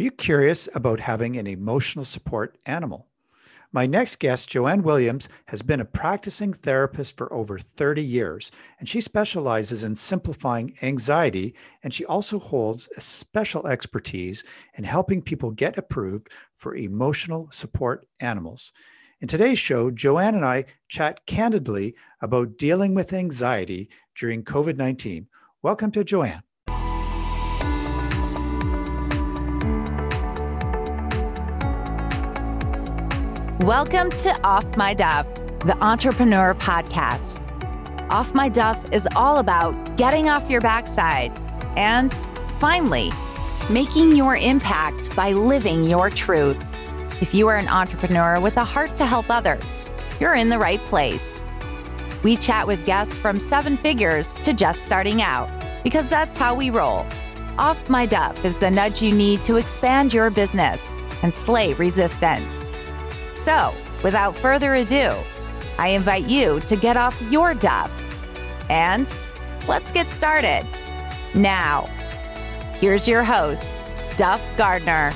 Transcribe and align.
Are 0.00 0.02
you 0.02 0.10
curious 0.10 0.66
about 0.72 0.98
having 0.98 1.36
an 1.36 1.46
emotional 1.46 2.06
support 2.06 2.56
animal? 2.64 3.08
My 3.70 3.84
next 3.84 4.18
guest, 4.18 4.48
Joanne 4.48 4.82
Williams, 4.82 5.28
has 5.44 5.60
been 5.60 5.80
a 5.80 5.84
practicing 5.84 6.54
therapist 6.54 7.18
for 7.18 7.30
over 7.34 7.58
30 7.58 8.02
years, 8.02 8.50
and 8.78 8.88
she 8.88 9.02
specializes 9.02 9.84
in 9.84 9.94
simplifying 9.94 10.74
anxiety. 10.80 11.54
And 11.82 11.92
she 11.92 12.06
also 12.06 12.38
holds 12.38 12.88
a 12.96 13.00
special 13.02 13.66
expertise 13.66 14.42
in 14.78 14.84
helping 14.84 15.20
people 15.20 15.50
get 15.50 15.76
approved 15.76 16.28
for 16.54 16.76
emotional 16.76 17.50
support 17.52 18.06
animals. 18.20 18.72
In 19.20 19.28
today's 19.28 19.58
show, 19.58 19.90
Joanne 19.90 20.34
and 20.34 20.46
I 20.46 20.64
chat 20.88 21.26
candidly 21.26 21.94
about 22.22 22.56
dealing 22.56 22.94
with 22.94 23.12
anxiety 23.12 23.90
during 24.18 24.44
COVID 24.44 24.78
19. 24.78 25.26
Welcome 25.60 25.90
to 25.90 26.04
Joanne. 26.04 26.42
Welcome 33.70 34.10
to 34.10 34.36
Off 34.42 34.76
My 34.76 34.94
Duff, 34.94 35.32
the 35.60 35.76
entrepreneur 35.80 36.54
podcast. 36.56 37.40
Off 38.10 38.34
My 38.34 38.48
Duff 38.48 38.92
is 38.92 39.06
all 39.14 39.38
about 39.38 39.96
getting 39.96 40.28
off 40.28 40.50
your 40.50 40.60
backside 40.60 41.30
and 41.76 42.12
finally 42.58 43.12
making 43.70 44.16
your 44.16 44.34
impact 44.34 45.14
by 45.14 45.30
living 45.30 45.84
your 45.84 46.10
truth. 46.10 46.60
If 47.22 47.32
you 47.32 47.46
are 47.46 47.58
an 47.58 47.68
entrepreneur 47.68 48.40
with 48.40 48.56
a 48.56 48.64
heart 48.64 48.96
to 48.96 49.06
help 49.06 49.26
others, 49.30 49.88
you're 50.18 50.34
in 50.34 50.48
the 50.48 50.58
right 50.58 50.80
place. 50.86 51.44
We 52.24 52.36
chat 52.36 52.66
with 52.66 52.84
guests 52.84 53.16
from 53.16 53.38
seven 53.38 53.76
figures 53.76 54.34
to 54.42 54.52
just 54.52 54.82
starting 54.82 55.22
out 55.22 55.48
because 55.84 56.10
that's 56.10 56.36
how 56.36 56.56
we 56.56 56.70
roll. 56.70 57.06
Off 57.56 57.88
My 57.88 58.04
Duff 58.04 58.44
is 58.44 58.58
the 58.58 58.68
nudge 58.68 59.00
you 59.00 59.14
need 59.14 59.44
to 59.44 59.58
expand 59.58 60.12
your 60.12 60.28
business 60.28 60.92
and 61.22 61.32
slay 61.32 61.74
resistance. 61.74 62.72
So, 63.40 63.74
without 64.04 64.36
further 64.36 64.74
ado, 64.74 65.14
I 65.78 65.88
invite 65.88 66.28
you 66.28 66.60
to 66.60 66.76
get 66.76 66.98
off 66.98 67.18
your 67.30 67.54
duff 67.54 67.90
and 68.68 69.16
let's 69.66 69.90
get 69.90 70.10
started. 70.10 70.68
Now, 71.34 71.86
here's 72.74 73.08
your 73.08 73.24
host, 73.24 73.74
Duff 74.18 74.42
Gardner. 74.58 75.14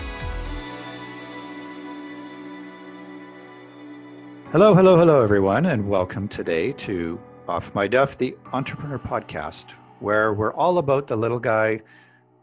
Hello, 4.53 4.73
hello, 4.73 4.97
hello, 4.97 5.23
everyone, 5.23 5.67
and 5.67 5.87
welcome 5.87 6.27
today 6.27 6.73
to 6.73 7.21
Off 7.47 7.75
My 7.75 7.87
Duff, 7.87 8.17
the 8.17 8.35
entrepreneur 8.55 8.99
podcast, 8.99 9.73
where 10.01 10.33
we're 10.33 10.55
all 10.55 10.79
about 10.79 11.07
the 11.07 11.15
little 11.17 11.39
guy 11.39 11.79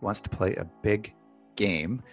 wants 0.02 0.22
to 0.22 0.30
play 0.30 0.54
a 0.58 0.66
big 0.84 1.12
game 1.56 2.04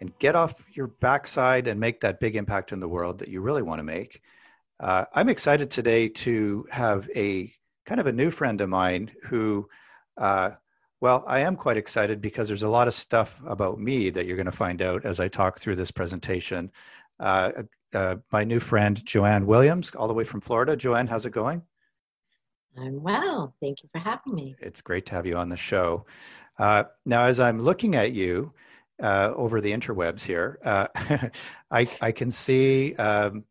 and 0.00 0.18
get 0.18 0.34
off 0.34 0.64
your 0.72 0.86
backside 0.86 1.68
and 1.68 1.78
make 1.78 2.00
that 2.00 2.20
big 2.20 2.36
impact 2.36 2.72
in 2.72 2.80
the 2.80 2.88
world 2.88 3.18
that 3.18 3.28
you 3.28 3.40
really 3.40 3.62
want 3.62 3.78
to 3.78 3.84
make. 3.84 4.22
Uh, 4.80 5.04
I'm 5.14 5.28
excited 5.28 5.70
today 5.70 6.08
to 6.08 6.66
have 6.70 7.08
a 7.14 7.52
kind 7.84 8.00
of 8.00 8.06
a 8.06 8.12
new 8.12 8.30
friend 8.30 8.60
of 8.60 8.68
mine 8.68 9.10
who, 9.24 9.68
uh, 10.16 10.50
well, 11.00 11.22
I 11.26 11.40
am 11.40 11.56
quite 11.56 11.76
excited 11.76 12.20
because 12.20 12.48
there's 12.48 12.62
a 12.62 12.68
lot 12.68 12.88
of 12.88 12.94
stuff 12.94 13.40
about 13.46 13.78
me 13.78 14.10
that 14.10 14.26
you're 14.26 14.36
going 14.36 14.46
to 14.46 14.52
find 14.52 14.80
out 14.80 15.04
as 15.04 15.20
I 15.20 15.28
talk 15.28 15.58
through 15.58 15.76
this 15.76 15.90
presentation. 15.90 16.70
Uh, 17.18 17.52
uh 17.92 18.16
my 18.32 18.44
new 18.44 18.60
friend, 18.60 19.04
Joanne 19.04 19.46
Williams, 19.46 19.90
all 19.94 20.08
the 20.08 20.14
way 20.14 20.24
from 20.24 20.40
Florida. 20.40 20.76
Joanne, 20.76 21.06
how's 21.06 21.26
it 21.26 21.32
going? 21.32 21.62
I'm 22.78 23.02
well. 23.02 23.54
Thank 23.60 23.82
you 23.82 23.88
for 23.92 23.98
having 23.98 24.34
me. 24.34 24.54
It's 24.60 24.80
great 24.80 25.04
to 25.06 25.14
have 25.14 25.26
you 25.26 25.36
on 25.36 25.48
the 25.48 25.56
show. 25.56 26.06
Uh, 26.58 26.84
now, 27.04 27.24
as 27.24 27.40
I'm 27.40 27.60
looking 27.60 27.96
at 27.96 28.12
you, 28.12 28.52
uh, 29.02 29.32
over 29.36 29.60
the 29.60 29.72
interwebs 29.72 30.22
here, 30.22 30.58
uh, 30.64 30.86
I, 31.70 31.86
I 32.00 32.12
can 32.12 32.30
see 32.30 32.94
um, 32.96 33.44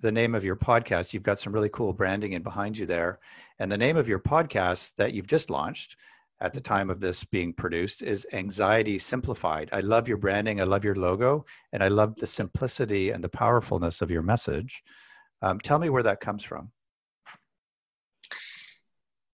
the 0.00 0.12
name 0.12 0.34
of 0.34 0.44
your 0.44 0.56
podcast. 0.56 1.14
You've 1.14 1.22
got 1.22 1.38
some 1.38 1.52
really 1.52 1.70
cool 1.70 1.92
branding 1.92 2.32
in 2.32 2.42
behind 2.42 2.76
you 2.76 2.86
there. 2.86 3.18
And 3.58 3.70
the 3.70 3.78
name 3.78 3.96
of 3.96 4.08
your 4.08 4.18
podcast 4.18 4.94
that 4.96 5.12
you've 5.14 5.26
just 5.26 5.50
launched 5.50 5.96
at 6.40 6.52
the 6.52 6.60
time 6.60 6.90
of 6.90 7.00
this 7.00 7.24
being 7.24 7.52
produced 7.52 8.02
is 8.02 8.26
Anxiety 8.32 8.98
Simplified. 8.98 9.70
I 9.72 9.80
love 9.80 10.06
your 10.06 10.18
branding. 10.18 10.60
I 10.60 10.64
love 10.64 10.84
your 10.84 10.96
logo. 10.96 11.46
And 11.72 11.82
I 11.82 11.88
love 11.88 12.14
the 12.16 12.26
simplicity 12.26 13.10
and 13.10 13.24
the 13.24 13.28
powerfulness 13.28 14.02
of 14.02 14.10
your 14.10 14.22
message. 14.22 14.82
Um, 15.40 15.58
tell 15.60 15.78
me 15.78 15.88
where 15.88 16.02
that 16.02 16.20
comes 16.20 16.44
from. 16.44 16.70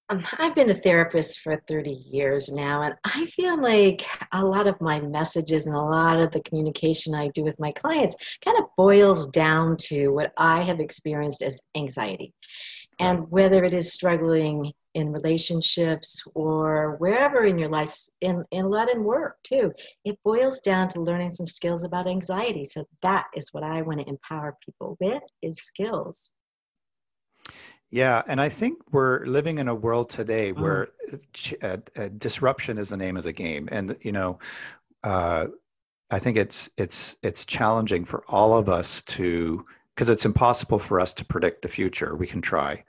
Um, 0.08 0.26
I've 0.38 0.54
been 0.54 0.70
a 0.70 0.74
therapist 0.74 1.40
for 1.40 1.62
30 1.68 1.90
years 1.90 2.50
now, 2.50 2.82
and 2.82 2.94
I 3.04 3.26
feel 3.26 3.60
like 3.60 4.04
a 4.32 4.44
lot 4.44 4.66
of 4.66 4.80
my 4.80 5.00
messages 5.00 5.66
and 5.66 5.76
a 5.76 5.80
lot 5.80 6.20
of 6.20 6.32
the 6.32 6.42
communication 6.42 7.14
I 7.14 7.28
do 7.28 7.44
with 7.44 7.58
my 7.58 7.70
clients 7.70 8.16
kind 8.44 8.58
of 8.58 8.64
boils 8.76 9.28
down 9.28 9.76
to 9.88 10.08
what 10.08 10.32
I 10.36 10.62
have 10.62 10.80
experienced 10.80 11.40
as 11.40 11.62
anxiety. 11.74 12.34
And 12.98 13.30
whether 13.30 13.64
it 13.64 13.72
is 13.72 13.92
struggling 13.92 14.72
in 14.94 15.12
relationships 15.12 16.22
or 16.34 16.96
wherever 16.98 17.44
in 17.44 17.58
your 17.58 17.70
life, 17.70 17.96
in, 18.20 18.42
in 18.50 18.66
a 18.66 18.68
lot 18.68 18.90
in 18.90 19.04
work 19.04 19.36
too, 19.42 19.72
it 20.04 20.18
boils 20.24 20.60
down 20.60 20.88
to 20.88 21.00
learning 21.00 21.30
some 21.30 21.48
skills 21.48 21.82
about 21.84 22.06
anxiety. 22.06 22.64
So 22.64 22.84
that 23.00 23.26
is 23.34 23.48
what 23.52 23.64
I 23.64 23.82
want 23.82 24.00
to 24.00 24.08
empower 24.08 24.58
people 24.64 24.98
with 25.00 25.22
is 25.40 25.56
skills. 25.56 26.32
Yeah, 27.92 28.22
and 28.26 28.40
I 28.40 28.48
think 28.48 28.78
we're 28.90 29.26
living 29.26 29.58
in 29.58 29.68
a 29.68 29.74
world 29.74 30.08
today 30.08 30.54
mm. 30.54 30.58
where 30.58 30.88
uh, 31.62 31.76
uh, 31.94 32.08
disruption 32.16 32.78
is 32.78 32.88
the 32.88 32.96
name 32.96 33.18
of 33.18 33.22
the 33.22 33.34
game, 33.34 33.68
and 33.70 33.94
you 34.00 34.12
know, 34.12 34.38
uh, 35.04 35.48
I 36.10 36.18
think 36.18 36.38
it's 36.38 36.70
it's 36.78 37.16
it's 37.22 37.44
challenging 37.44 38.06
for 38.06 38.24
all 38.28 38.56
of 38.56 38.70
us 38.70 39.02
to 39.02 39.62
because 39.94 40.08
it's 40.08 40.24
impossible 40.24 40.78
for 40.78 41.00
us 41.00 41.12
to 41.12 41.24
predict 41.26 41.60
the 41.60 41.68
future. 41.68 42.16
We 42.16 42.26
can 42.26 42.40
try, 42.40 42.82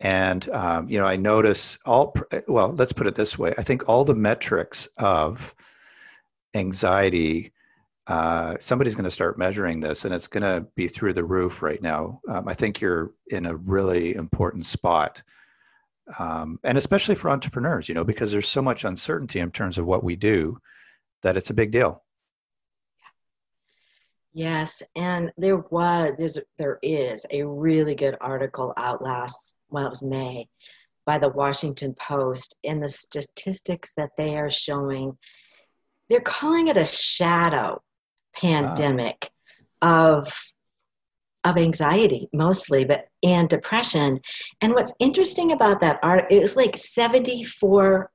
and 0.00 0.48
um, 0.50 0.88
you 0.88 0.98
know, 0.98 1.06
I 1.06 1.14
notice 1.14 1.78
all. 1.86 2.12
Well, 2.48 2.72
let's 2.72 2.92
put 2.92 3.06
it 3.06 3.14
this 3.14 3.38
way: 3.38 3.54
I 3.56 3.62
think 3.62 3.88
all 3.88 4.04
the 4.04 4.14
metrics 4.14 4.88
of 4.98 5.54
anxiety 6.54 7.52
uh, 8.06 8.56
somebody's 8.60 8.94
going 8.94 9.04
to 9.04 9.10
start 9.10 9.38
measuring 9.38 9.80
this 9.80 10.04
and 10.04 10.14
it's 10.14 10.28
going 10.28 10.42
to 10.42 10.66
be 10.74 10.88
through 10.88 11.14
the 11.14 11.24
roof 11.24 11.62
right 11.62 11.80
now. 11.80 12.20
Um, 12.28 12.46
I 12.48 12.54
think 12.54 12.80
you're 12.80 13.12
in 13.28 13.46
a 13.46 13.56
really 13.56 14.14
important 14.14 14.66
spot. 14.66 15.22
Um, 16.18 16.60
and 16.64 16.76
especially 16.76 17.14
for 17.14 17.30
entrepreneurs, 17.30 17.88
you 17.88 17.94
know, 17.94 18.04
because 18.04 18.30
there's 18.30 18.48
so 18.48 18.60
much 18.60 18.84
uncertainty 18.84 19.40
in 19.40 19.50
terms 19.50 19.78
of 19.78 19.86
what 19.86 20.04
we 20.04 20.16
do 20.16 20.58
that 21.22 21.36
it's 21.38 21.48
a 21.48 21.54
big 21.54 21.70
deal. 21.70 22.02
Yes, 24.34 24.82
and 24.96 25.32
there 25.38 25.58
was 25.58 26.12
there's 26.18 26.38
there 26.58 26.80
is 26.82 27.24
a 27.30 27.44
really 27.44 27.94
good 27.94 28.16
article 28.20 28.74
out 28.76 29.00
last 29.00 29.56
well 29.70 29.86
it 29.86 29.90
was 29.90 30.02
May 30.02 30.48
by 31.06 31.18
the 31.18 31.28
Washington 31.28 31.94
Post 31.94 32.56
and 32.64 32.82
the 32.82 32.88
statistics 32.88 33.92
that 33.96 34.10
they 34.18 34.36
are 34.36 34.50
showing 34.50 35.16
they're 36.08 36.20
calling 36.20 36.66
it 36.66 36.76
a 36.76 36.84
shadow 36.84 37.80
pandemic 38.36 39.30
wow. 39.82 40.16
of 40.16 40.54
of 41.44 41.58
anxiety 41.58 42.28
mostly 42.32 42.84
but 42.84 43.08
and 43.22 43.48
depression. 43.48 44.20
And 44.60 44.72
what's 44.72 44.94
interesting 44.98 45.52
about 45.52 45.80
that 45.80 45.98
art 46.02 46.26
it 46.30 46.40
was 46.40 46.56
like 46.56 46.72
74% 46.76 48.08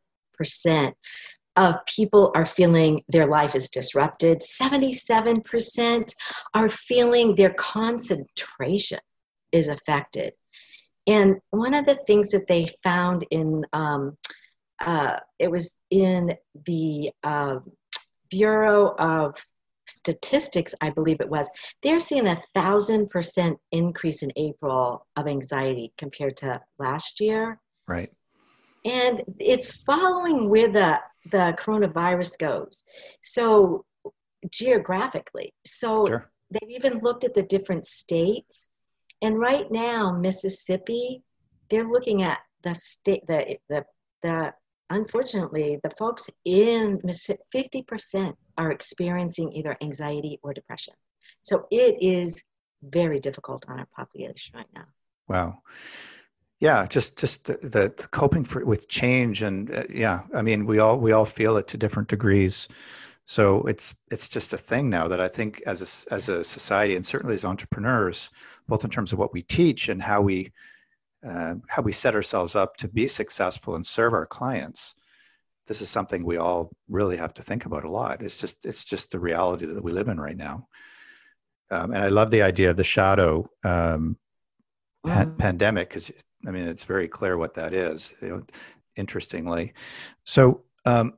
of 1.56 1.75
people 1.85 2.31
are 2.35 2.46
feeling 2.46 3.03
their 3.09 3.28
life 3.28 3.56
is 3.56 3.69
disrupted. 3.69 4.41
77% 4.41 6.13
are 6.53 6.69
feeling 6.69 7.35
their 7.35 7.53
concentration 7.53 9.00
is 9.52 9.68
affected. 9.68 10.34
And 11.06 11.38
one 11.50 11.74
of 11.74 11.85
the 11.85 11.96
things 12.08 12.29
that 12.29 12.47
they 12.47 12.68
found 12.84 13.25
in 13.31 13.66
um, 13.74 14.18
uh, 14.79 15.18
it 15.38 15.52
was 15.52 15.81
in 15.91 16.35
the 16.66 17.12
uh, 17.24 17.59
bureau 18.29 18.96
of 18.97 19.35
statistics, 19.90 20.74
I 20.82 20.90
believe 20.90 21.20
it 21.20 21.30
was, 21.30 21.50
they're 21.84 22.00
seeing 22.00 22.28
a 22.28 22.41
thousand 22.56 23.09
percent 23.09 23.58
increase 23.72 24.24
in 24.24 24.32
April 24.36 25.06
of 25.16 25.28
anxiety 25.28 25.94
compared 25.97 26.38
to 26.38 26.62
last 26.78 27.20
year. 27.20 27.59
Right. 27.88 28.12
And 28.86 29.22
it's 29.40 29.84
following 29.84 30.50
where 30.50 30.72
the, 30.72 31.00
the 31.32 31.56
coronavirus 31.59 32.40
goes. 32.40 32.86
So 33.22 33.86
geographically. 34.52 35.53
So 35.66 36.06
sure. 36.06 36.32
they've 36.52 36.70
even 36.70 37.00
looked 37.00 37.24
at 37.24 37.34
the 37.34 37.44
different 37.44 37.85
states. 37.85 38.70
And 39.22 39.38
right 39.38 39.70
now, 39.70 40.18
Mississippi, 40.18 41.24
they're 41.70 41.90
looking 41.90 42.24
at 42.24 42.40
the 42.64 42.74
state, 42.74 43.28
the, 43.28 43.58
the, 43.68 43.85
the 44.22 44.53
unfortunately, 44.90 45.80
the 45.84 45.91
folks 45.91 46.30
in 46.46 47.00
50% 47.00 48.34
are 48.58 48.72
experiencing 48.72 49.53
either 49.53 49.78
anxiety 49.82 50.40
or 50.44 50.53
depression. 50.53 50.94
So 51.41 51.68
it 51.72 51.97
is 52.02 52.44
very 52.82 53.20
difficult 53.20 53.66
on 53.68 53.80
our 53.80 53.88
population 53.96 54.56
right 54.58 54.68
now. 54.74 54.86
Wow. 55.28 55.62
Yeah, 56.59 56.86
just 56.88 57.18
just 57.18 57.46
the, 57.46 57.53
the 57.62 58.08
coping 58.12 58.44
for, 58.44 58.66
with 58.66 58.90
change 58.90 59.44
and 59.44 59.74
uh, 59.74 59.84
yeah, 59.90 60.22
I 60.36 60.41
mean 60.41 60.66
we 60.66 60.80
all 60.80 61.00
we 61.00 61.14
all 61.14 61.26
feel 61.26 61.56
it 61.56 61.68
to 61.70 61.78
different 61.78 62.09
degrees. 62.09 62.68
So 63.26 63.62
it's 63.64 63.96
it's 64.12 64.28
just 64.28 64.52
a 64.52 64.58
thing 64.58 64.90
now 64.90 65.08
that 65.08 65.22
I 65.22 65.30
think 65.30 65.62
as 65.66 66.06
a, 66.09 66.14
as 66.14 66.28
a 66.28 66.44
society 66.44 66.96
and 66.96 67.06
certainly 67.06 67.35
as 67.35 67.46
entrepreneurs, 67.46 68.30
both 68.68 68.84
in 68.84 68.90
terms 68.90 69.14
of 69.14 69.20
what 69.20 69.32
we 69.32 69.44
teach 69.44 69.88
and 69.88 70.02
how 70.02 70.22
we 70.22 70.52
uh, 71.28 71.56
how 71.68 71.82
we 71.82 71.92
set 71.92 72.16
ourselves 72.16 72.56
up 72.56 72.78
to 72.78 72.88
be 72.88 73.08
successful 73.08 73.76
and 73.76 73.86
serve 73.86 74.14
our 74.14 74.26
clients, 74.26 74.96
this 75.68 75.82
is 75.82 75.90
something 75.90 76.24
we 76.24 76.38
all 76.38 76.72
really 76.88 77.18
have 77.18 77.34
to 77.36 77.44
think 77.44 77.66
about 77.66 77.84
a 77.84 77.92
lot. 77.92 78.24
It's 78.24 78.40
just 78.40 78.66
it's 78.66 78.84
just 78.84 79.12
the 79.12 79.20
reality 79.20 79.66
that 79.66 79.84
we 79.84 79.92
live 79.92 80.08
in 80.08 80.20
right 80.20 80.38
now. 80.38 80.68
Um, 81.72 81.94
and 81.94 82.04
I 82.04 82.08
love 82.08 82.32
the 82.32 82.42
idea 82.42 82.72
of 82.72 82.78
the 82.78 82.84
shadow 82.84 83.48
um, 83.64 84.18
mm. 85.06 85.38
pandemic 85.38 85.90
because 85.90 86.12
I 86.48 86.52
mean 86.52 86.68
it's 86.68 86.84
very 86.84 87.08
clear 87.08 87.38
what 87.38 87.54
that 87.54 87.74
is. 87.74 88.12
You 88.22 88.30
know, 88.30 88.44
interestingly, 88.96 89.74
so 90.26 90.64
um, 90.86 91.14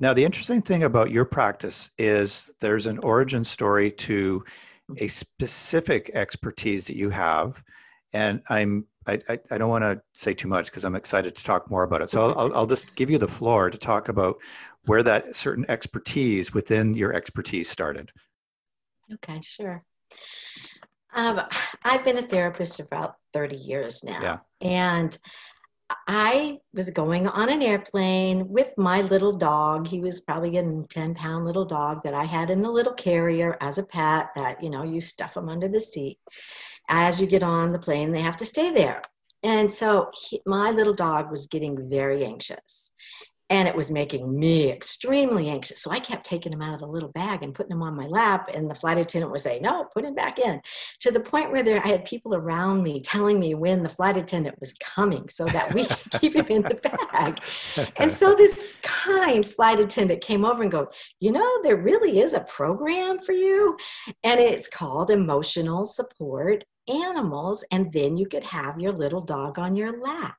now 0.00 0.12
the 0.12 0.24
interesting 0.24 0.60
thing 0.60 0.82
about 0.82 1.10
your 1.10 1.24
practice 1.24 1.90
is 1.96 2.50
there's 2.60 2.86
an 2.86 2.98
origin 2.98 3.44
story 3.44 3.90
to 3.90 4.44
a 4.98 5.08
specific 5.08 6.10
expertise 6.12 6.86
that 6.88 6.96
you 6.96 7.08
have, 7.08 7.62
and 8.12 8.42
I'm 8.48 8.86
I, 9.06 9.18
I, 9.28 9.38
I 9.50 9.58
don't 9.58 9.68
want 9.68 9.82
to 9.82 10.00
say 10.12 10.32
too 10.32 10.48
much 10.48 10.66
because 10.66 10.84
I'm 10.84 10.94
excited 10.94 11.34
to 11.34 11.44
talk 11.44 11.70
more 11.70 11.82
about 11.82 12.02
it. 12.02 12.10
So 12.10 12.32
I'll, 12.32 12.56
I'll 12.56 12.66
just 12.66 12.94
give 12.94 13.10
you 13.10 13.18
the 13.18 13.26
floor 13.26 13.68
to 13.68 13.76
talk 13.76 14.08
about 14.08 14.36
where 14.86 15.02
that 15.02 15.34
certain 15.34 15.64
expertise 15.68 16.54
within 16.54 16.94
your 16.94 17.12
expertise 17.12 17.68
started. 17.68 18.12
Okay, 19.14 19.40
sure. 19.42 19.84
Um, 21.14 21.40
I've 21.84 22.04
been 22.04 22.18
a 22.18 22.22
therapist 22.22 22.80
about 22.80 23.16
30 23.32 23.56
years 23.56 24.04
now. 24.04 24.22
Yeah. 24.22 24.38
And 24.60 25.18
I 26.06 26.58
was 26.72 26.90
going 26.90 27.26
on 27.26 27.48
an 27.48 27.62
airplane 27.62 28.48
with 28.48 28.72
my 28.76 29.02
little 29.02 29.32
dog. 29.32 29.86
He 29.86 30.00
was 30.00 30.20
probably 30.20 30.56
a 30.56 30.82
10 30.88 31.14
pound 31.14 31.44
little 31.44 31.64
dog 31.64 32.02
that 32.04 32.14
I 32.14 32.24
had 32.24 32.50
in 32.50 32.62
the 32.62 32.70
little 32.70 32.94
carrier 32.94 33.56
as 33.60 33.78
a 33.78 33.82
pet 33.82 34.30
that, 34.36 34.62
you 34.62 34.70
know, 34.70 34.82
you 34.82 35.00
stuff 35.00 35.36
him 35.36 35.48
under 35.48 35.68
the 35.68 35.80
seat. 35.80 36.18
As 36.88 37.20
you 37.20 37.26
get 37.26 37.42
on 37.42 37.72
the 37.72 37.78
plane, 37.78 38.12
they 38.12 38.20
have 38.20 38.36
to 38.38 38.46
stay 38.46 38.72
there. 38.72 39.02
And 39.42 39.70
so 39.70 40.10
he, 40.14 40.40
my 40.46 40.70
little 40.70 40.94
dog 40.94 41.30
was 41.30 41.46
getting 41.46 41.88
very 41.90 42.24
anxious 42.24 42.92
and 43.52 43.68
it 43.68 43.76
was 43.76 43.90
making 43.90 44.38
me 44.38 44.70
extremely 44.70 45.50
anxious. 45.50 45.82
So 45.82 45.90
I 45.90 46.00
kept 46.00 46.24
taking 46.24 46.54
him 46.54 46.62
out 46.62 46.72
of 46.72 46.80
the 46.80 46.86
little 46.86 47.10
bag 47.10 47.42
and 47.42 47.54
putting 47.54 47.72
him 47.72 47.82
on 47.82 47.94
my 47.94 48.06
lap, 48.06 48.48
and 48.52 48.68
the 48.68 48.74
flight 48.74 48.96
attendant 48.96 49.30
would 49.30 49.42
say, 49.42 49.60
"No, 49.60 49.84
put 49.92 50.06
him 50.06 50.14
back 50.14 50.38
in." 50.38 50.62
To 51.00 51.10
the 51.10 51.20
point 51.20 51.52
where 51.52 51.62
there, 51.62 51.82
I 51.84 51.88
had 51.88 52.06
people 52.06 52.34
around 52.34 52.82
me 52.82 53.02
telling 53.02 53.38
me 53.38 53.54
when 53.54 53.82
the 53.82 53.90
flight 53.90 54.16
attendant 54.16 54.58
was 54.58 54.72
coming, 54.80 55.28
so 55.28 55.44
that 55.44 55.74
we 55.74 55.84
could 55.84 56.12
keep 56.20 56.34
him 56.34 56.46
in 56.46 56.62
the 56.62 56.76
bag. 56.76 57.40
And 57.96 58.10
so 58.10 58.34
this 58.38 58.72
kind 58.80 59.46
flight 59.46 59.80
attendant 59.80 60.22
came 60.22 60.46
over 60.46 60.62
and 60.62 60.72
go, 60.72 60.88
"You 61.20 61.32
know, 61.32 61.62
there 61.62 61.76
really 61.76 62.20
is 62.20 62.32
a 62.32 62.40
program 62.40 63.18
for 63.18 63.32
you, 63.32 63.76
and 64.24 64.40
it's 64.40 64.66
called 64.66 65.10
Emotional 65.10 65.84
Support 65.84 66.64
Animals, 66.88 67.66
and 67.70 67.92
then 67.92 68.16
you 68.16 68.26
could 68.26 68.44
have 68.44 68.80
your 68.80 68.92
little 68.92 69.20
dog 69.20 69.58
on 69.58 69.76
your 69.76 70.00
lap." 70.00 70.36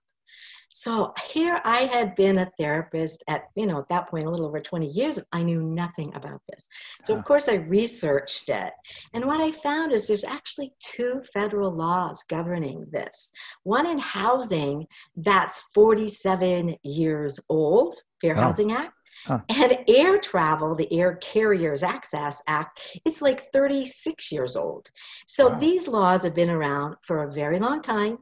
So 0.74 1.14
here 1.31 1.62
I 1.64 1.81
had 1.81 2.16
been 2.16 2.40
a 2.40 2.52
therapist 2.58 3.24
at, 3.28 3.44
you 3.56 3.68
know, 3.68 3.78
at 3.78 3.90
that 3.90 4.10
point, 4.10 4.25
a 4.25 4.30
little 4.30 4.48
over 4.48 4.60
20 4.60 4.88
years. 4.88 5.20
I 5.31 5.44
knew 5.44 5.62
nothing 5.62 6.14
about 6.16 6.42
this. 6.50 6.68
So, 7.04 7.14
of 7.14 7.20
ah. 7.20 7.24
course, 7.24 7.48
I 7.48 7.56
researched 7.56 8.50
it. 8.50 8.74
And 9.14 9.25
what 9.25 9.40
I 9.40 9.52
found 9.52 9.92
is 9.92 10.08
there's 10.08 10.24
actually 10.24 10.74
two 10.80 11.22
federal 11.31 11.72
laws 11.72 12.24
governing 12.28 12.88
this 12.92 13.31
one 13.62 13.86
in 13.86 14.00
housing 14.00 14.88
that's 15.16 15.62
47 15.74 16.75
years 16.84 17.40
old, 17.50 17.96
Fair 18.20 18.36
oh. 18.36 18.42
Housing 18.42 18.72
Act. 18.72 18.94
Huh. 19.25 19.40
And 19.50 19.78
air 19.88 20.18
travel, 20.20 20.75
the 20.75 20.92
Air 20.92 21.16
Carriers 21.22 21.84
Access 21.84 22.42
Act, 22.48 22.81
it's 23.06 23.22
like 23.22 23.52
36 23.54 24.31
years 24.31 24.56
old. 24.56 24.90
So 25.28 25.50
wow. 25.50 25.60
these 25.60 25.88
laws 25.88 26.24
have 26.24 26.34
been 26.34 26.50
around 26.50 26.96
for 27.04 27.24
a 27.24 27.31
very 27.31 27.60
long 27.60 27.81
time 27.81 28.18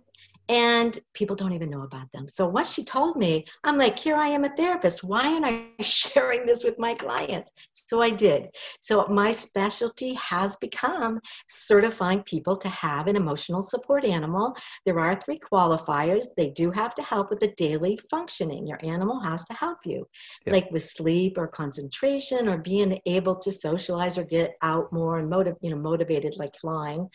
and 0.51 1.00
people 1.13 1.33
don't 1.33 1.53
even 1.53 1.69
know 1.69 1.83
about 1.83 2.12
them. 2.12 2.27
So 2.27 2.45
once 2.45 2.74
she 2.74 2.83
told 2.83 3.15
me, 3.15 3.45
I'm 3.63 3.77
like, 3.77 3.98
here 3.98 4.18
I 4.18 4.27
am 4.27 4.44
a 4.44 4.50
therapist. 4.50 5.01
Why 5.01 5.24
am 5.24 5.45
I 5.45 5.68
sharing 5.81 6.45
this 6.45 6.62
with 6.62 6.77
my 6.77 6.94
clients? 6.94 7.53
So 7.71 8.01
I 8.01 8.09
did. 8.09 8.50
So 8.81 9.07
my 9.07 9.31
specialty 9.31 10.13
has 10.15 10.57
become 10.57 11.21
certifying 11.48 12.24
people 12.24 12.57
to 12.57 12.68
have 12.68 13.07
an 13.07 13.15
emotional 13.15 13.62
support 13.62 14.03
animal. 14.03 14.53
There 14.86 15.00
are 15.00 15.15
three 15.15 15.39
qualifiers. 15.39 16.25
They 16.36 16.50
do 16.50 16.69
have 16.71 16.95
to 16.95 17.01
help 17.01 17.30
with 17.30 17.39
the 17.39 17.53
daily 17.56 17.98
functioning. 18.09 18.68
Your 18.68 18.80
animal 18.83 19.21
has 19.21 19.45
to 19.45 19.53
help 19.53 19.77
you, 19.86 20.06
yeah. 20.45 20.51
like 20.51 20.69
with 20.69 20.83
sleep 20.83 21.38
or 21.38 21.48
concentration 21.48 22.50
or 22.50 22.57
being 22.57 23.00
able 23.06 23.38
to 23.38 23.53
socialize 23.53 24.18
or 24.18 24.25
get 24.25 24.56
out 24.62 24.92
more 24.92 25.18
and 25.18 25.30
motiv- 25.30 25.56
you 25.62 25.69
know, 25.69 25.77
motivated 25.77 26.36
like 26.36 26.57
flying 26.57 27.07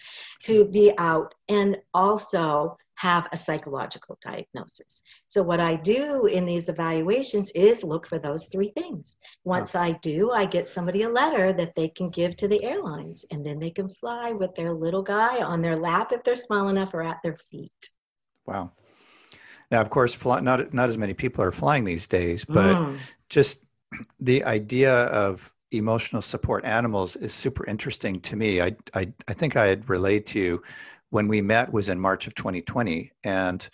to 0.44 0.62
mm-hmm. 0.62 0.72
be 0.72 0.92
out. 0.96 1.34
And 1.50 1.76
also 1.92 2.78
have 2.96 3.28
a 3.32 3.36
psychological 3.36 4.18
diagnosis. 4.20 5.02
So, 5.28 5.42
what 5.42 5.60
I 5.60 5.76
do 5.76 6.26
in 6.26 6.44
these 6.44 6.68
evaluations 6.68 7.50
is 7.52 7.84
look 7.84 8.06
for 8.06 8.18
those 8.18 8.46
three 8.46 8.70
things. 8.70 9.16
Once 9.44 9.74
I 9.74 9.92
do, 9.92 10.30
I 10.30 10.44
get 10.44 10.68
somebody 10.68 11.02
a 11.02 11.08
letter 11.08 11.52
that 11.52 11.74
they 11.74 11.88
can 11.88 12.10
give 12.10 12.36
to 12.36 12.48
the 12.48 12.62
airlines, 12.64 13.24
and 13.30 13.44
then 13.44 13.58
they 13.58 13.70
can 13.70 13.88
fly 13.88 14.32
with 14.32 14.54
their 14.54 14.72
little 14.72 15.02
guy 15.02 15.42
on 15.42 15.62
their 15.62 15.76
lap 15.76 16.10
if 16.12 16.24
they're 16.24 16.36
small 16.36 16.68
enough 16.68 16.94
or 16.94 17.02
at 17.02 17.18
their 17.22 17.36
feet. 17.50 17.90
Wow. 18.46 18.72
Now, 19.70 19.80
of 19.80 19.90
course, 19.90 20.14
fly, 20.14 20.40
not 20.40 20.72
not 20.72 20.88
as 20.88 20.98
many 20.98 21.14
people 21.14 21.44
are 21.44 21.52
flying 21.52 21.84
these 21.84 22.06
days, 22.06 22.44
but 22.44 22.74
mm. 22.74 22.98
just 23.28 23.62
the 24.20 24.42
idea 24.44 24.92
of 24.92 25.52
emotional 25.72 26.22
support 26.22 26.64
animals 26.64 27.16
is 27.16 27.34
super 27.34 27.66
interesting 27.66 28.20
to 28.20 28.36
me. 28.36 28.62
I 28.62 28.76
I, 28.94 29.12
I 29.28 29.32
think 29.34 29.56
I 29.56 29.66
had 29.66 29.88
relayed 29.90 30.24
to 30.26 30.38
you 30.38 30.62
when 31.16 31.28
we 31.28 31.40
met 31.40 31.72
was 31.72 31.88
in 31.88 31.98
March 31.98 32.26
of 32.26 32.34
2020, 32.34 33.10
and 33.24 33.66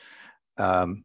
um, 0.59 1.05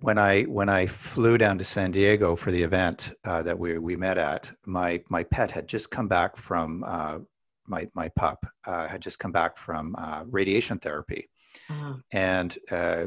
when 0.00 0.16
I 0.16 0.44
when 0.44 0.70
I 0.70 0.86
flew 0.86 1.36
down 1.36 1.58
to 1.58 1.66
San 1.66 1.90
Diego 1.90 2.34
for 2.34 2.50
the 2.50 2.62
event 2.62 3.12
uh, 3.24 3.42
that 3.42 3.58
we 3.58 3.76
we 3.76 3.96
met 3.96 4.16
at, 4.16 4.50
my 4.64 5.02
my 5.10 5.22
pet 5.24 5.50
had 5.50 5.68
just 5.68 5.90
come 5.90 6.08
back 6.08 6.38
from 6.38 6.82
uh, 6.86 7.18
my 7.66 7.90
my 7.92 8.08
pup 8.08 8.46
uh, 8.66 8.88
had 8.88 9.02
just 9.02 9.18
come 9.18 9.32
back 9.32 9.58
from 9.58 9.94
uh, 9.98 10.24
radiation 10.30 10.78
therapy, 10.78 11.28
uh-huh. 11.68 11.96
and 12.10 12.58
uh, 12.70 13.04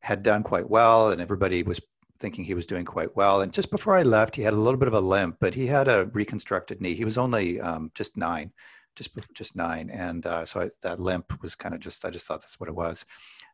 had 0.00 0.22
done 0.22 0.42
quite 0.42 0.68
well, 0.68 1.10
and 1.10 1.22
everybody 1.22 1.62
was 1.62 1.80
thinking 2.18 2.44
he 2.44 2.52
was 2.52 2.66
doing 2.66 2.84
quite 2.84 3.16
well. 3.16 3.40
And 3.40 3.50
just 3.50 3.70
before 3.70 3.96
I 3.96 4.02
left, 4.02 4.36
he 4.36 4.42
had 4.42 4.52
a 4.52 4.62
little 4.64 4.78
bit 4.78 4.88
of 4.88 4.94
a 4.94 5.00
limp, 5.00 5.38
but 5.40 5.54
he 5.54 5.66
had 5.66 5.88
a 5.88 6.04
reconstructed 6.12 6.82
knee. 6.82 6.94
He 6.94 7.06
was 7.06 7.16
only 7.16 7.62
um, 7.62 7.90
just 7.94 8.18
nine, 8.18 8.52
just 8.98 9.10
just 9.32 9.56
nine, 9.56 9.88
and 9.90 10.26
uh, 10.26 10.44
so 10.44 10.62
I, 10.62 10.70
that 10.82 10.98
limp 10.98 11.40
was 11.40 11.54
kind 11.54 11.74
of 11.74 11.80
just 11.80 12.04
I 12.04 12.10
just 12.10 12.26
thought 12.26 12.40
that's 12.40 12.58
what 12.58 12.68
it 12.68 12.74
was. 12.74 13.06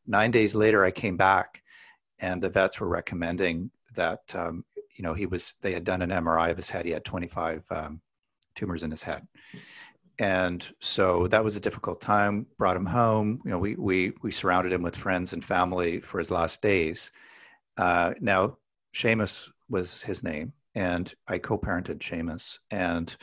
Nine 0.06 0.30
days 0.30 0.54
later, 0.54 0.84
I 0.84 0.90
came 0.90 1.16
back, 1.16 1.62
and 2.18 2.42
the 2.42 2.48
vets 2.48 2.80
were 2.80 2.88
recommending 2.88 3.70
that 3.94 4.34
um, 4.34 4.64
you 4.96 5.02
know 5.04 5.12
he 5.12 5.26
was 5.26 5.54
they 5.60 5.72
had 5.72 5.84
done 5.84 6.02
an 6.02 6.10
MRI 6.10 6.50
of 6.50 6.56
his 6.56 6.70
head. 6.70 6.86
He 6.86 6.92
had 6.92 7.04
25 7.04 7.64
um, 7.70 8.00
tumors 8.56 8.82
in 8.82 8.90
his 8.90 9.02
head, 9.02 9.26
and 10.18 10.66
so 10.80 11.28
that 11.28 11.44
was 11.44 11.56
a 11.56 11.60
difficult 11.60 12.00
time. 12.00 12.46
Brought 12.58 12.76
him 12.76 12.86
home. 12.86 13.40
You 13.44 13.50
know, 13.50 13.58
we 13.58 13.76
we 13.76 14.14
we 14.22 14.32
surrounded 14.32 14.72
him 14.72 14.82
with 14.82 14.96
friends 14.96 15.34
and 15.34 15.44
family 15.44 16.00
for 16.00 16.18
his 16.18 16.30
last 16.30 16.62
days. 16.62 17.12
Uh, 17.76 18.14
now, 18.18 18.56
Seamus 18.94 19.50
was 19.68 20.00
his 20.00 20.22
name, 20.22 20.54
and 20.74 21.12
I 21.28 21.36
co-parented 21.38 21.98
Seamus, 21.98 22.60
and 22.70 23.14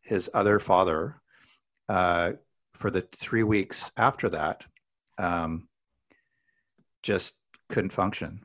his 0.00 0.28
other 0.34 0.58
father 0.58 1.21
uh, 1.92 2.32
for 2.72 2.90
the 2.90 3.02
three 3.12 3.42
weeks 3.42 3.92
after 3.98 4.30
that, 4.30 4.64
um, 5.18 5.68
just 7.02 7.34
couldn't 7.68 7.92
function. 7.92 8.40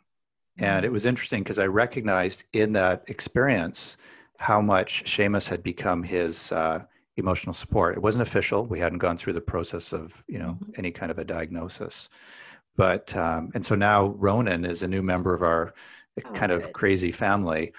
And 0.59 0.83
it 0.83 0.91
was 0.91 1.05
mm. 1.05 1.09
interesting 1.09 1.43
because 1.43 1.59
I 1.59 1.67
recognized 1.67 2.43
in 2.51 2.73
that 2.73 3.05
experience 3.07 3.95
how 4.37 4.59
much 4.59 5.05
Seamus 5.05 5.47
had 5.47 5.63
become 5.63 6.03
his 6.03 6.51
uh, 6.51 6.83
emotional 7.15 7.53
support. 7.53 7.95
It 7.95 8.01
wasn't 8.01 8.27
official; 8.27 8.65
we 8.65 8.79
hadn't 8.79 8.97
gone 8.97 9.17
through 9.17 9.33
the 9.33 9.49
process 9.53 9.93
of 9.93 10.25
you 10.27 10.39
know 10.39 10.57
mm-hmm. 10.59 10.71
any 10.75 10.91
kind 10.91 11.09
of 11.09 11.17
a 11.17 11.23
diagnosis. 11.23 12.09
But 12.75 13.15
um, 13.15 13.51
and 13.55 13.65
so 13.65 13.75
now 13.75 14.07
Ronan 14.07 14.65
is 14.65 14.83
a 14.83 14.89
new 14.89 15.01
member 15.01 15.33
of 15.33 15.41
our 15.41 15.73
oh, 16.25 16.31
kind 16.33 16.51
good. 16.51 16.63
of 16.63 16.73
crazy 16.73 17.13
family, 17.13 17.71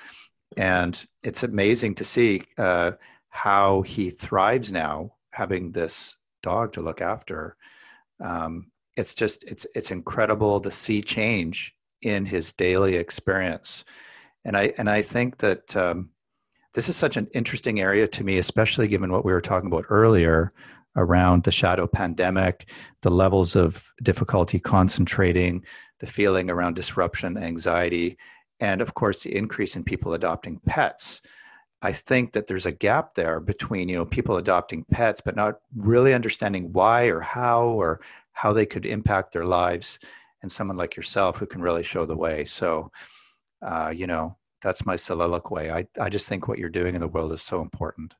and 0.56 1.06
it's 1.22 1.42
amazing 1.42 1.96
to 1.96 2.04
see 2.04 2.42
uh, 2.56 2.92
how 3.28 3.82
he 3.82 4.08
thrives 4.08 4.72
now 4.72 5.12
having 5.38 5.70
this 5.70 6.16
dog 6.42 6.72
to 6.72 6.82
look 6.82 7.00
after 7.00 7.56
um, 8.20 8.70
it's 8.96 9.14
just 9.14 9.44
it's 9.44 9.66
it's 9.76 9.92
incredible 9.92 10.60
to 10.60 10.70
see 10.72 11.00
change 11.00 11.74
in 12.02 12.26
his 12.26 12.52
daily 12.52 12.96
experience. 12.96 13.84
And 14.44 14.56
i 14.56 14.72
and 14.78 14.88
i 14.90 15.02
think 15.02 15.38
that 15.38 15.76
um, 15.76 16.10
this 16.74 16.88
is 16.88 16.96
such 16.96 17.16
an 17.16 17.28
interesting 17.34 17.80
area 17.80 18.06
to 18.08 18.24
me 18.24 18.38
especially 18.38 18.88
given 18.88 19.12
what 19.12 19.24
we 19.24 19.32
were 19.32 19.40
talking 19.40 19.66
about 19.68 19.84
earlier 19.88 20.50
around 20.96 21.42
the 21.42 21.52
shadow 21.52 21.86
pandemic 21.86 22.70
the 23.02 23.10
levels 23.10 23.56
of 23.56 23.84
difficulty 24.02 24.58
concentrating 24.58 25.64
the 26.00 26.06
feeling 26.06 26.50
around 26.50 26.74
disruption 26.74 27.36
anxiety 27.36 28.16
and 28.60 28.80
of 28.80 28.94
course 28.94 29.22
the 29.22 29.36
increase 29.36 29.76
in 29.76 29.84
people 29.84 30.14
adopting 30.14 30.60
pets 30.66 31.20
i 31.82 31.92
think 31.92 32.32
that 32.32 32.46
there's 32.46 32.66
a 32.66 32.72
gap 32.72 33.14
there 33.14 33.40
between 33.40 33.88
you 33.88 33.96
know 33.96 34.04
people 34.04 34.36
adopting 34.36 34.84
pets 34.90 35.20
but 35.20 35.36
not 35.36 35.60
really 35.76 36.14
understanding 36.14 36.72
why 36.72 37.04
or 37.04 37.20
how 37.20 37.64
or 37.64 38.00
how 38.32 38.52
they 38.52 38.66
could 38.66 38.86
impact 38.86 39.32
their 39.32 39.44
lives 39.44 39.98
and 40.42 40.50
someone 40.50 40.76
like 40.76 40.96
yourself 40.96 41.38
who 41.38 41.46
can 41.46 41.60
really 41.60 41.82
show 41.82 42.04
the 42.04 42.16
way 42.16 42.44
so 42.44 42.90
uh, 43.62 43.92
you 43.94 44.06
know 44.06 44.36
that's 44.62 44.86
my 44.86 44.96
soliloquy 44.96 45.70
I, 45.70 45.86
I 46.00 46.08
just 46.08 46.28
think 46.28 46.48
what 46.48 46.58
you're 46.58 46.68
doing 46.68 46.94
in 46.94 47.00
the 47.00 47.08
world 47.08 47.32
is 47.32 47.42
so 47.42 47.60
important 47.60 48.14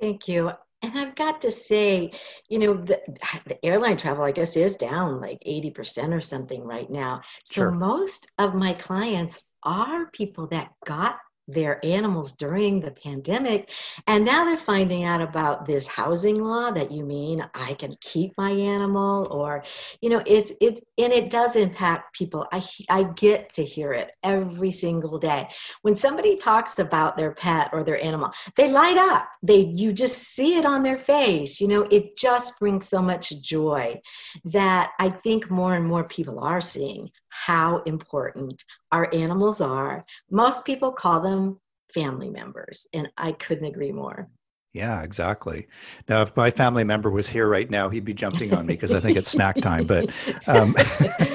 thank 0.00 0.28
you 0.28 0.52
and 0.82 0.98
I've 0.98 1.14
got 1.14 1.42
to 1.42 1.50
say, 1.50 2.12
you 2.48 2.58
know, 2.58 2.74
the, 2.74 3.00
the, 3.46 3.64
airline 3.64 3.98
travel, 3.98 4.24
I 4.24 4.32
guess, 4.32 4.56
is 4.56 4.76
down 4.76 5.20
like 5.20 5.42
80% 5.46 6.16
or 6.16 6.20
something 6.20 6.64
right 6.64 6.88
now. 6.88 7.20
So 7.44 7.62
sure. 7.62 7.70
most 7.70 8.30
of 8.38 8.54
my 8.54 8.72
clients 8.72 9.42
are 9.62 10.06
people 10.06 10.46
that 10.48 10.72
got 10.86 11.18
their 11.52 11.84
animals 11.84 12.32
during 12.32 12.80
the 12.80 12.90
pandemic. 12.90 13.70
And 14.06 14.24
now 14.24 14.44
they're 14.44 14.56
finding 14.56 15.04
out 15.04 15.20
about 15.20 15.66
this 15.66 15.86
housing 15.86 16.42
law 16.42 16.70
that 16.70 16.90
you 16.90 17.04
mean 17.04 17.44
i 17.54 17.74
can 17.74 17.94
keep 18.00 18.32
my 18.36 18.50
animal 18.50 19.26
or 19.30 19.64
you 20.00 20.08
know 20.08 20.22
it's 20.26 20.52
it's 20.60 20.80
and 20.98 21.12
it 21.12 21.30
does 21.30 21.56
impact 21.56 22.14
people. 22.14 22.46
I 22.52 22.62
i 22.88 23.02
get 23.02 23.52
to 23.54 23.64
hear 23.64 23.92
it 23.92 24.12
every 24.22 24.70
single 24.70 25.18
day. 25.18 25.48
When 25.82 25.96
somebody 25.96 26.36
talks 26.36 26.78
about 26.78 27.16
their 27.16 27.32
pet 27.32 27.70
or 27.72 27.84
their 27.84 28.02
animal 28.02 28.32
they 28.56 28.70
light 28.70 28.96
up. 28.96 29.28
They 29.42 29.72
you 29.76 29.92
just 29.92 30.18
see 30.18 30.56
it 30.58 30.66
on 30.66 30.82
their 30.82 30.98
face. 30.98 31.60
You 31.60 31.68
know 31.68 31.82
it 31.90 32.16
just 32.16 32.58
brings 32.58 32.86
so 32.88 33.02
much 33.02 33.30
joy 33.40 34.00
that 34.44 34.92
i 34.98 35.08
think 35.08 35.50
more 35.50 35.74
and 35.74 35.86
more 35.86 36.04
people 36.04 36.40
are 36.40 36.60
seeing 36.60 37.10
how 37.30 37.82
important 37.82 38.62
our 38.92 39.12
animals 39.14 39.60
are. 39.60 40.04
Most 40.30 40.64
people 40.64 40.92
call 40.92 41.20
them 41.20 41.60
family 41.92 42.30
members, 42.30 42.86
and 42.92 43.08
I 43.16 43.32
couldn't 43.32 43.66
agree 43.66 43.92
more. 43.92 44.28
Yeah, 44.72 45.02
exactly. 45.02 45.66
Now, 46.08 46.22
if 46.22 46.36
my 46.36 46.50
family 46.50 46.84
member 46.84 47.10
was 47.10 47.28
here 47.28 47.48
right 47.48 47.68
now, 47.68 47.88
he'd 47.88 48.04
be 48.04 48.14
jumping 48.14 48.54
on 48.54 48.66
me 48.66 48.74
because 48.74 48.92
I 48.92 49.00
think 49.00 49.16
it's 49.16 49.30
snack 49.30 49.56
time. 49.56 49.84
But, 49.86 50.10
um, 50.46 50.76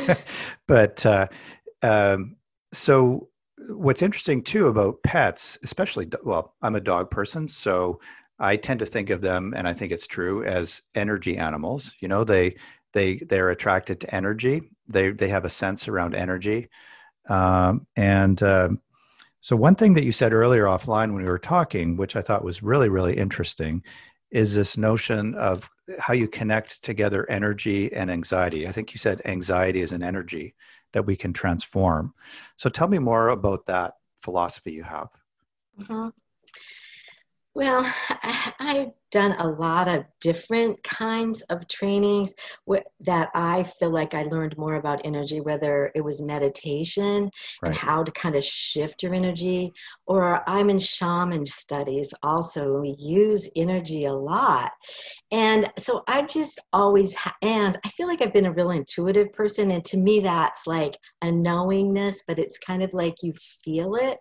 but 0.68 1.06
uh, 1.06 1.28
um, 1.84 2.38
so 2.72 3.28
what's 3.70 4.02
interesting 4.02 4.42
too 4.42 4.68
about 4.68 5.04
pets, 5.04 5.58
especially 5.64 6.10
well, 6.24 6.56
I'm 6.62 6.76
a 6.76 6.82
dog 6.82 7.12
person, 7.12 7.48
so 7.48 8.00
I 8.40 8.56
tend 8.56 8.80
to 8.80 8.86
think 8.86 9.10
of 9.10 9.22
them, 9.22 9.54
and 9.56 9.68
I 9.68 9.74
think 9.74 9.92
it's 9.92 10.08
true 10.08 10.44
as 10.44 10.82
energy 10.94 11.38
animals. 11.38 11.94
You 12.00 12.08
know, 12.08 12.24
they 12.24 12.56
they 12.94 13.18
they're 13.18 13.50
attracted 13.50 14.00
to 14.02 14.16
energy. 14.16 14.62
They 14.88 15.10
they 15.12 15.30
have 15.30 15.46
a 15.46 15.50
sense 15.50 15.88
around 15.88 16.16
energy, 16.16 16.70
um, 17.28 17.88
and 17.96 18.42
um, 18.44 18.82
so 19.42 19.56
one 19.56 19.76
thing 19.76 19.94
that 19.94 20.04
you 20.04 20.12
said 20.12 20.34
earlier 20.34 20.66
offline 20.66 21.14
when 21.14 21.24
we 21.24 21.30
were 21.30 21.40
talking, 21.40 21.98
which 21.98 22.16
I 22.16 22.22
thought 22.22 22.44
was 22.44 22.64
really 22.64 22.90
really 22.90 23.18
interesting, 23.18 23.84
is 24.32 24.56
this 24.56 24.78
notion 24.78 25.36
of 25.36 25.70
how 26.00 26.14
you 26.14 26.28
connect 26.28 26.84
together 26.84 27.30
energy 27.30 27.94
and 27.94 28.12
anxiety. 28.12 28.68
I 28.68 28.72
think 28.72 28.94
you 28.94 28.98
said 28.98 29.22
anxiety 29.26 29.82
is 29.82 29.92
an 29.92 30.04
energy 30.04 30.56
that 30.94 31.06
we 31.06 31.16
can 31.16 31.34
transform. 31.34 32.14
So 32.56 32.70
tell 32.70 32.88
me 32.88 33.00
more 33.00 33.30
about 33.30 33.66
that 33.68 33.96
philosophy 34.22 34.72
you 34.72 34.84
have. 34.84 35.10
Mm-hmm. 35.80 36.10
Well, 37.54 37.94
I've 38.60 38.92
done 39.12 39.34
a 39.40 39.48
lot 39.48 39.88
of 39.88 40.06
different 40.22 40.82
kinds 40.84 41.42
of 41.44 41.68
trainings 41.68 42.34
that 43.00 43.30
I 43.34 43.64
feel 43.64 43.92
like 43.92 44.14
I 44.14 44.24
learned 44.24 44.58
more 44.58 44.76
about 44.76 45.02
energy, 45.04 45.42
whether 45.42 45.92
it 45.96 46.02
was 46.02 46.22
meditation 46.22 47.30
right. 47.62 47.70
and 47.70 47.76
how 47.76 48.04
to 48.04 48.12
kind 48.12 48.36
of 48.36 48.44
shift 48.44 49.04
your 49.04 49.14
energy, 49.14 49.72
or 50.06 50.48
I'm 50.50 50.70
in 50.70 50.80
shaman 50.80 51.46
studies 51.46 52.14
also. 52.24 52.80
We 52.80 52.96
use 53.00 53.50
energy 53.56 54.06
a 54.06 54.14
lot. 54.14 54.72
And 55.32 55.72
so 55.78 56.04
I've 56.08 56.28
just 56.28 56.60
always, 56.72 57.16
ha- 57.16 57.36
and 57.42 57.78
I 57.86 57.90
feel 57.90 58.08
like 58.08 58.22
I've 58.22 58.34
been 58.34 58.46
a 58.46 58.54
real 58.54 58.72
intuitive 58.72 59.34
person. 59.34 59.72
And 59.72 59.84
to 59.86 59.98
me, 59.98 60.20
that's 60.20 60.68
like 60.68 60.98
a 61.22 61.32
knowingness, 61.32 62.24
but 62.28 62.40
it's 62.40 62.58
kind 62.58 62.84
of 62.84 62.94
like 62.94 63.16
you 63.22 63.34
feel 63.64 63.96
it. 63.96 64.18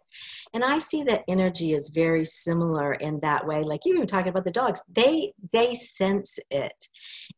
And 0.53 0.65
I 0.65 0.79
see 0.79 1.03
that 1.05 1.25
energy 1.29 1.73
is 1.73 1.91
very 1.91 2.25
similar 2.25 2.95
in 2.95 3.21
that 3.21 3.47
way. 3.47 3.63
Like 3.63 3.81
you 3.85 3.99
were 3.99 4.07
talking 4.07 4.29
about 4.29 4.45
the 4.45 4.51
dogs, 4.51 4.83
they 4.91 5.33
they 5.53 5.75
sense 5.75 6.39
it, 6.51 6.89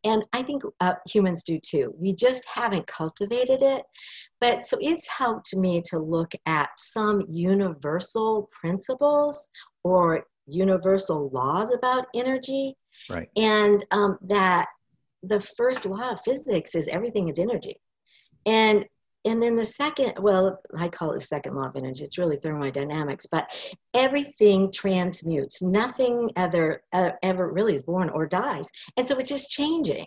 and 0.05 0.25
I 0.33 0.43
think 0.43 0.62
uh, 0.81 0.95
humans 1.09 1.43
do 1.43 1.59
too. 1.59 1.95
We 1.99 2.15
just 2.15 2.45
haven't 2.47 2.87
cultivated 2.87 3.62
it. 3.62 3.85
But 4.41 4.65
so 4.65 4.76
it's 4.81 5.09
helped 5.09 5.57
me 5.57 5.83
to 5.87 5.99
look 5.99 6.33
at 6.45 6.69
some 6.76 7.23
universal 7.29 8.50
principles 8.53 9.49
or 9.83 10.26
universal 10.47 11.31
laws 11.31 11.71
about 11.73 12.07
energy 12.15 12.76
Right. 13.09 13.29
And 13.37 13.85
um, 13.91 14.19
that 14.23 14.69
the 15.23 15.41
first 15.41 15.87
law 15.87 16.11
of 16.11 16.21
physics 16.21 16.75
is 16.75 16.88
everything 16.88 17.29
is 17.29 17.38
energy. 17.38 17.76
And 18.45 18.87
and 19.26 19.42
then 19.42 19.54
the 19.54 19.66
second, 19.66 20.14
well, 20.21 20.59
I 20.78 20.88
call 20.88 21.11
it 21.11 21.14
the 21.14 21.21
second 21.21 21.54
law 21.54 21.66
of 21.66 21.76
energy. 21.76 22.04
It's 22.04 22.18
really 22.18 22.37
thermodynamics, 22.37 23.26
but 23.26 23.50
everything 23.92 24.73
transmutes. 24.73 25.61
Nothing 25.62 26.30
ever 26.37 26.83
uh, 26.92 27.11
ever 27.23 27.52
really 27.52 27.75
is 27.75 27.83
born 27.83 28.09
or 28.11 28.26
dies, 28.26 28.68
and 28.97 29.06
so 29.06 29.18
it's 29.18 29.30
just 29.30 29.50
changing. 29.50 30.06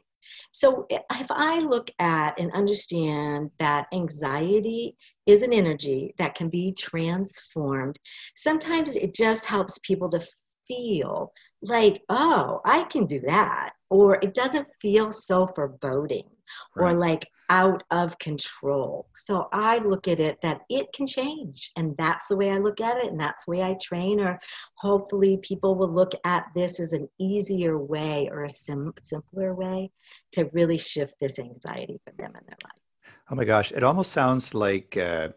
So 0.51 0.85
if 0.89 1.27
I 1.29 1.59
look 1.59 1.91
at 1.99 2.39
and 2.39 2.51
understand 2.53 3.51
that 3.59 3.87
anxiety 3.93 4.95
is 5.25 5.41
an 5.41 5.53
energy 5.53 6.13
that 6.17 6.35
can 6.35 6.49
be 6.49 6.73
transformed, 6.73 7.99
sometimes 8.35 8.95
it 8.95 9.13
just 9.13 9.45
helps 9.45 9.79
people 9.79 10.09
to 10.09 10.25
feel 10.67 11.31
like, 11.61 12.01
oh, 12.09 12.61
I 12.65 12.83
can 12.83 13.05
do 13.05 13.19
that. 13.21 13.71
Or 13.89 14.19
it 14.21 14.33
doesn't 14.33 14.67
feel 14.81 15.11
so 15.11 15.47
foreboding 15.47 16.29
right. 16.75 16.91
or 16.91 16.93
like 16.97 17.27
out 17.49 17.83
of 17.91 18.17
control. 18.19 19.07
So 19.15 19.47
I 19.51 19.79
look 19.79 20.07
at 20.07 20.19
it 20.19 20.39
that 20.41 20.61
it 20.69 20.93
can 20.93 21.07
change. 21.07 21.71
And 21.75 21.95
that's 21.97 22.27
the 22.27 22.37
way 22.37 22.51
I 22.51 22.57
look 22.57 22.79
at 22.79 22.97
it. 22.97 23.11
And 23.11 23.19
that's 23.19 23.45
the 23.45 23.51
way 23.51 23.63
I 23.63 23.75
train. 23.81 24.19
Or 24.19 24.39
hopefully 24.75 25.37
people 25.41 25.75
will 25.75 25.91
look 25.91 26.13
at 26.23 26.45
this 26.55 26.79
as 26.79 26.93
an 26.93 27.09
easier 27.19 27.77
way 27.77 28.29
or 28.31 28.43
a 28.43 28.49
sim- 28.49 28.93
simpler 29.01 29.53
way 29.53 29.91
to 30.33 30.49
really 30.53 30.77
shift 30.77 31.15
this 31.19 31.39
anxiety 31.39 31.99
for 32.05 32.13
them 32.17 32.33
in 32.35 32.45
their 32.45 32.57
life. 32.63 33.13
Oh 33.31 33.35
my 33.35 33.45
gosh. 33.45 33.71
It 33.71 33.83
almost 33.83 34.11
sounds 34.11 34.53
like, 34.53 34.95
uh, 34.97 35.29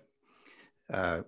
uh, 0.93 1.23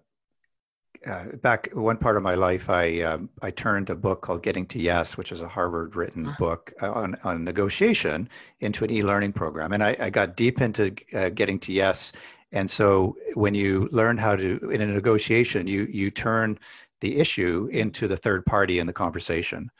uh, 1.06 1.26
back 1.37 1.68
one 1.73 1.96
part 1.96 2.16
of 2.16 2.23
my 2.23 2.34
life, 2.34 2.70
I 2.70 3.00
um, 3.02 3.28
I 3.42 3.50
turned 3.50 3.90
a 3.90 3.94
book 3.94 4.23
called 4.23 4.42
Getting 4.42 4.66
to 4.66 4.80
Yes, 4.80 5.16
which 5.16 5.32
is 5.32 5.40
a 5.40 5.49
Harvard 5.49 5.96
written 5.96 6.26
uh-huh. 6.26 6.37
book 6.38 6.73
uh, 6.82 6.92
on 6.92 7.16
on 7.25 7.44
negotiation, 7.44 8.28
into 8.61 8.84
an 8.84 8.90
e 8.90 9.02
learning 9.02 9.32
program, 9.32 9.73
and 9.73 9.82
I, 9.82 9.96
I 10.00 10.11
got 10.11 10.37
deep 10.37 10.61
into 10.61 10.94
uh, 11.12 11.28
Getting 11.30 11.58
to 11.61 11.73
Yes. 11.73 12.12
And 12.52 12.70
so, 12.70 13.16
when 13.34 13.54
you 13.54 13.88
learn 13.90 14.16
how 14.16 14.37
to 14.37 14.70
in 14.70 14.80
a 14.80 14.87
negotiation, 14.87 15.66
you 15.66 15.84
you 15.90 16.11
turn 16.11 16.58
the 17.00 17.18
issue 17.18 17.68
into 17.73 18.08
the 18.08 18.16
third 18.16 18.46
party 18.46 18.78
in 18.78 18.87
the 18.87 18.92
conversation, 18.92 19.70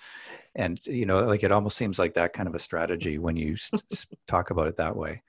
and 0.54 0.81
you 0.85 1.07
know, 1.07 1.25
like 1.25 1.43
it 1.43 1.52
almost 1.52 1.76
seems 1.76 1.99
like 1.99 2.14
that 2.14 2.33
kind 2.33 2.49
of 2.49 2.54
a 2.54 2.59
strategy 2.59 3.19
when 3.19 3.37
you 3.37 3.57
talk 4.26 4.50
about 4.50 4.69
it 4.69 4.76
that 4.76 4.97
way. 4.97 5.23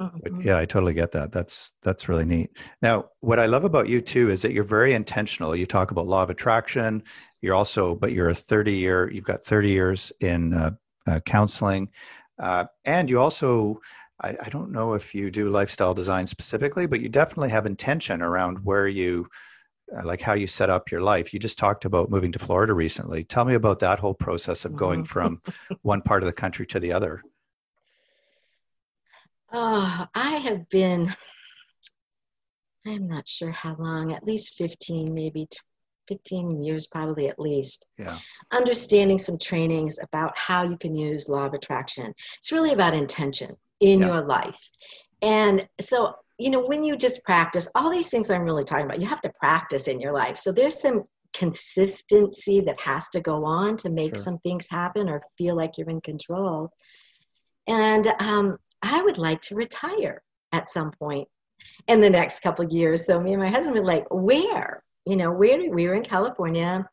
Mm-hmm. 0.00 0.40
Yeah, 0.40 0.56
I 0.56 0.64
totally 0.64 0.94
get 0.94 1.12
that. 1.12 1.30
That's 1.30 1.72
that's 1.82 2.08
really 2.08 2.24
neat. 2.24 2.56
Now, 2.80 3.10
what 3.20 3.38
I 3.38 3.46
love 3.46 3.64
about 3.64 3.88
you 3.88 4.00
too 4.00 4.30
is 4.30 4.40
that 4.42 4.52
you're 4.52 4.64
very 4.64 4.94
intentional. 4.94 5.54
You 5.54 5.66
talk 5.66 5.90
about 5.90 6.06
law 6.06 6.22
of 6.22 6.30
attraction. 6.30 7.02
You're 7.42 7.54
also, 7.54 7.94
but 7.94 8.12
you're 8.12 8.30
a 8.30 8.34
30 8.34 8.72
year. 8.72 9.10
You've 9.10 9.24
got 9.24 9.44
30 9.44 9.68
years 9.68 10.12
in 10.20 10.54
uh, 10.54 10.70
uh, 11.06 11.20
counseling, 11.20 11.90
uh, 12.38 12.64
and 12.84 13.10
you 13.10 13.20
also. 13.20 13.80
I, 14.22 14.36
I, 14.38 14.50
don't 14.50 14.70
know 14.70 14.92
if 14.92 15.14
you 15.14 15.30
do 15.30 15.48
lifestyle 15.48 15.94
design 15.94 16.26
specifically, 16.26 16.84
but 16.84 17.00
you 17.00 17.08
definitely 17.08 17.48
have 17.48 17.64
intention 17.64 18.20
around 18.20 18.62
where 18.62 18.86
you, 18.86 19.26
uh, 19.96 20.04
like 20.04 20.20
how 20.20 20.34
you 20.34 20.46
set 20.46 20.68
up 20.68 20.90
your 20.90 21.00
life. 21.00 21.32
You 21.32 21.40
just 21.40 21.56
talked 21.56 21.86
about 21.86 22.10
moving 22.10 22.30
to 22.32 22.38
Florida 22.38 22.74
recently. 22.74 23.24
Tell 23.24 23.46
me 23.46 23.54
about 23.54 23.78
that 23.78 23.98
whole 23.98 24.12
process 24.12 24.66
of 24.66 24.76
going 24.76 25.04
mm-hmm. 25.04 25.06
from 25.06 25.42
one 25.80 26.02
part 26.02 26.22
of 26.22 26.26
the 26.26 26.34
country 26.34 26.66
to 26.66 26.78
the 26.78 26.92
other. 26.92 27.22
Oh, 29.52 30.06
I 30.14 30.36
have 30.36 30.68
been, 30.68 31.14
I'm 32.86 33.08
not 33.08 33.26
sure 33.26 33.50
how 33.50 33.76
long, 33.78 34.12
at 34.12 34.24
least 34.24 34.54
15, 34.54 35.12
maybe 35.12 35.48
15 36.08 36.62
years, 36.62 36.86
probably 36.86 37.28
at 37.28 37.38
least. 37.38 37.86
Yeah. 37.98 38.18
Understanding 38.52 39.18
some 39.18 39.38
trainings 39.38 39.98
about 40.02 40.36
how 40.36 40.64
you 40.64 40.76
can 40.76 40.94
use 40.94 41.28
law 41.28 41.46
of 41.46 41.54
attraction. 41.54 42.12
It's 42.38 42.52
really 42.52 42.72
about 42.72 42.94
intention 42.94 43.56
in 43.80 44.00
yeah. 44.00 44.06
your 44.06 44.22
life. 44.22 44.70
And 45.22 45.68
so, 45.80 46.14
you 46.38 46.50
know, 46.50 46.64
when 46.64 46.84
you 46.84 46.96
just 46.96 47.22
practice, 47.24 47.68
all 47.74 47.90
these 47.90 48.10
things 48.10 48.30
I'm 48.30 48.42
really 48.42 48.64
talking 48.64 48.86
about, 48.86 49.00
you 49.00 49.06
have 49.06 49.20
to 49.22 49.32
practice 49.38 49.88
in 49.88 50.00
your 50.00 50.12
life. 50.12 50.38
So 50.38 50.52
there's 50.52 50.80
some 50.80 51.04
consistency 51.32 52.60
that 52.60 52.80
has 52.80 53.08
to 53.10 53.20
go 53.20 53.44
on 53.44 53.76
to 53.78 53.90
make 53.90 54.16
sure. 54.16 54.24
some 54.24 54.38
things 54.38 54.66
happen 54.68 55.08
or 55.08 55.22
feel 55.38 55.54
like 55.56 55.78
you're 55.78 55.90
in 55.90 56.00
control. 56.00 56.70
And 57.66 58.06
um, 58.18 58.56
I 58.82 59.02
would 59.02 59.18
like 59.18 59.40
to 59.42 59.54
retire 59.54 60.22
at 60.52 60.68
some 60.68 60.90
point. 60.92 61.28
in 61.88 62.00
the 62.00 62.10
next 62.10 62.40
couple 62.40 62.64
of 62.64 62.72
years. 62.72 63.06
So 63.06 63.20
me 63.20 63.32
and 63.32 63.42
my 63.42 63.48
husband 63.48 63.76
were 63.78 63.84
like, 63.84 64.06
where? 64.10 64.82
You 65.06 65.16
know, 65.16 65.30
where 65.32 65.58
we 65.58 65.86
were 65.86 65.94
in 65.94 66.02
California 66.02 66.88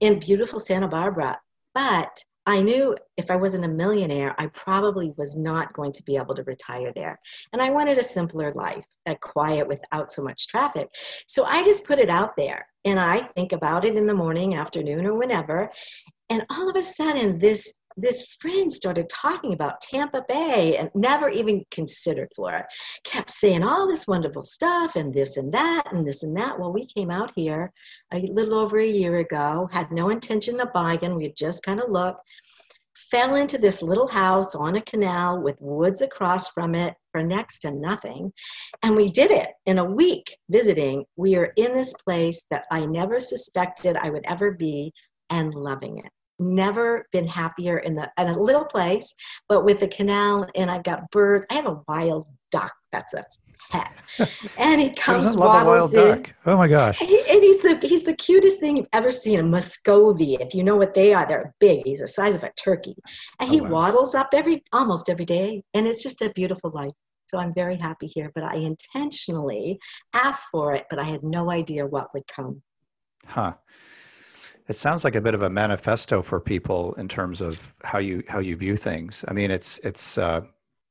in 0.00 0.18
beautiful 0.18 0.60
Santa 0.60 0.88
Barbara. 0.88 1.38
But 1.74 2.22
I 2.44 2.60
knew 2.60 2.96
if 3.16 3.30
I 3.30 3.36
wasn't 3.36 3.64
a 3.64 3.68
millionaire, 3.68 4.34
I 4.36 4.48
probably 4.48 5.12
was 5.16 5.36
not 5.36 5.72
going 5.74 5.92
to 5.92 6.02
be 6.02 6.16
able 6.16 6.34
to 6.34 6.42
retire 6.42 6.92
there. 6.94 7.20
And 7.52 7.62
I 7.62 7.70
wanted 7.70 7.98
a 7.98 8.04
simpler 8.04 8.52
life, 8.52 8.84
a 9.06 9.14
quiet 9.14 9.68
without 9.68 10.10
so 10.10 10.22
much 10.22 10.48
traffic. 10.48 10.88
So 11.26 11.44
I 11.44 11.62
just 11.62 11.86
put 11.86 12.00
it 12.00 12.10
out 12.10 12.36
there 12.36 12.66
and 12.84 12.98
I 12.98 13.18
think 13.18 13.52
about 13.52 13.84
it 13.84 13.94
in 13.94 14.06
the 14.06 14.14
morning, 14.14 14.56
afternoon, 14.56 15.06
or 15.06 15.14
whenever. 15.14 15.70
And 16.30 16.44
all 16.50 16.68
of 16.68 16.74
a 16.74 16.82
sudden, 16.82 17.38
this 17.38 17.74
this 17.96 18.24
friend 18.40 18.72
started 18.72 19.08
talking 19.08 19.52
about 19.52 19.80
Tampa 19.80 20.24
Bay 20.28 20.76
and 20.76 20.90
never 20.94 21.28
even 21.28 21.64
considered 21.70 22.28
Florida. 22.34 22.66
Kept 23.04 23.30
saying 23.30 23.62
all 23.62 23.88
this 23.88 24.06
wonderful 24.06 24.44
stuff 24.44 24.96
and 24.96 25.12
this 25.12 25.36
and 25.36 25.52
that 25.52 25.92
and 25.92 26.06
this 26.06 26.22
and 26.22 26.36
that. 26.36 26.58
Well, 26.58 26.72
we 26.72 26.86
came 26.86 27.10
out 27.10 27.32
here 27.36 27.72
a 28.12 28.20
little 28.20 28.54
over 28.54 28.78
a 28.78 28.86
year 28.86 29.18
ago, 29.18 29.68
had 29.72 29.90
no 29.90 30.10
intention 30.10 30.60
of 30.60 30.72
buying. 30.72 31.16
We 31.16 31.24
had 31.24 31.36
just 31.36 31.62
kind 31.62 31.80
of 31.80 31.90
looked, 31.90 32.20
fell 32.94 33.34
into 33.34 33.58
this 33.58 33.82
little 33.82 34.08
house 34.08 34.54
on 34.54 34.76
a 34.76 34.82
canal 34.82 35.42
with 35.42 35.56
woods 35.60 36.02
across 36.02 36.48
from 36.48 36.74
it 36.74 36.94
for 37.10 37.22
next 37.22 37.60
to 37.60 37.70
nothing. 37.70 38.32
And 38.82 38.96
we 38.96 39.08
did 39.08 39.30
it 39.30 39.48
in 39.66 39.78
a 39.78 39.84
week 39.84 40.36
visiting. 40.48 41.04
We 41.16 41.36
are 41.36 41.52
in 41.56 41.74
this 41.74 41.92
place 41.92 42.44
that 42.50 42.64
I 42.70 42.86
never 42.86 43.20
suspected 43.20 43.96
I 43.96 44.10
would 44.10 44.24
ever 44.26 44.52
be 44.52 44.92
and 45.30 45.54
loving 45.54 45.98
it 45.98 46.10
never 46.42 47.06
been 47.12 47.26
happier 47.26 47.78
in 47.78 47.94
the 47.94 48.10
in 48.18 48.28
a 48.28 48.38
little 48.38 48.64
place, 48.64 49.14
but 49.48 49.64
with 49.64 49.82
a 49.82 49.88
canal 49.88 50.46
and 50.54 50.70
I've 50.70 50.84
got 50.84 51.10
birds. 51.10 51.46
I 51.50 51.54
have 51.54 51.66
a 51.66 51.80
wild 51.88 52.26
duck. 52.50 52.72
That's 52.90 53.14
a 53.14 53.24
pet, 53.70 53.92
and 54.58 54.80
he 54.80 54.90
comes 54.90 55.36
waddles 55.36 55.94
in. 55.94 56.22
Duck? 56.22 56.30
Oh 56.46 56.56
my 56.56 56.68
gosh! 56.68 56.98
He, 56.98 57.18
and 57.30 57.42
he's 57.42 57.60
the 57.62 57.78
he's 57.82 58.04
the 58.04 58.14
cutest 58.14 58.60
thing 58.60 58.76
you've 58.76 58.86
ever 58.92 59.10
seen. 59.10 59.40
A 59.40 59.42
Muscovy, 59.42 60.34
if 60.34 60.54
you 60.54 60.62
know 60.62 60.76
what 60.76 60.94
they 60.94 61.14
are, 61.14 61.26
they're 61.26 61.54
big. 61.60 61.82
He's 61.84 62.00
the 62.00 62.08
size 62.08 62.34
of 62.34 62.42
a 62.42 62.52
turkey, 62.56 62.96
and 63.40 63.50
he 63.50 63.60
oh, 63.60 63.64
wow. 63.64 63.70
waddles 63.70 64.14
up 64.14 64.28
every 64.32 64.62
almost 64.72 65.08
every 65.08 65.24
day, 65.24 65.62
and 65.74 65.86
it's 65.86 66.02
just 66.02 66.22
a 66.22 66.30
beautiful 66.30 66.70
life. 66.70 66.92
So 67.28 67.38
I'm 67.38 67.54
very 67.54 67.76
happy 67.76 68.08
here. 68.08 68.30
But 68.34 68.44
I 68.44 68.56
intentionally 68.56 69.78
asked 70.12 70.48
for 70.50 70.74
it, 70.74 70.86
but 70.90 70.98
I 70.98 71.04
had 71.04 71.22
no 71.22 71.50
idea 71.50 71.86
what 71.86 72.12
would 72.12 72.26
come. 72.26 72.62
Huh 73.26 73.54
it 74.68 74.74
sounds 74.74 75.04
like 75.04 75.14
a 75.14 75.20
bit 75.20 75.34
of 75.34 75.42
a 75.42 75.50
manifesto 75.50 76.22
for 76.22 76.40
people 76.40 76.94
in 76.94 77.08
terms 77.08 77.40
of 77.40 77.74
how 77.84 77.98
you 77.98 78.22
how 78.28 78.38
you 78.38 78.56
view 78.56 78.76
things. 78.76 79.24
I 79.28 79.32
mean, 79.32 79.50
it's 79.50 79.78
it's 79.78 80.18
uh, 80.18 80.42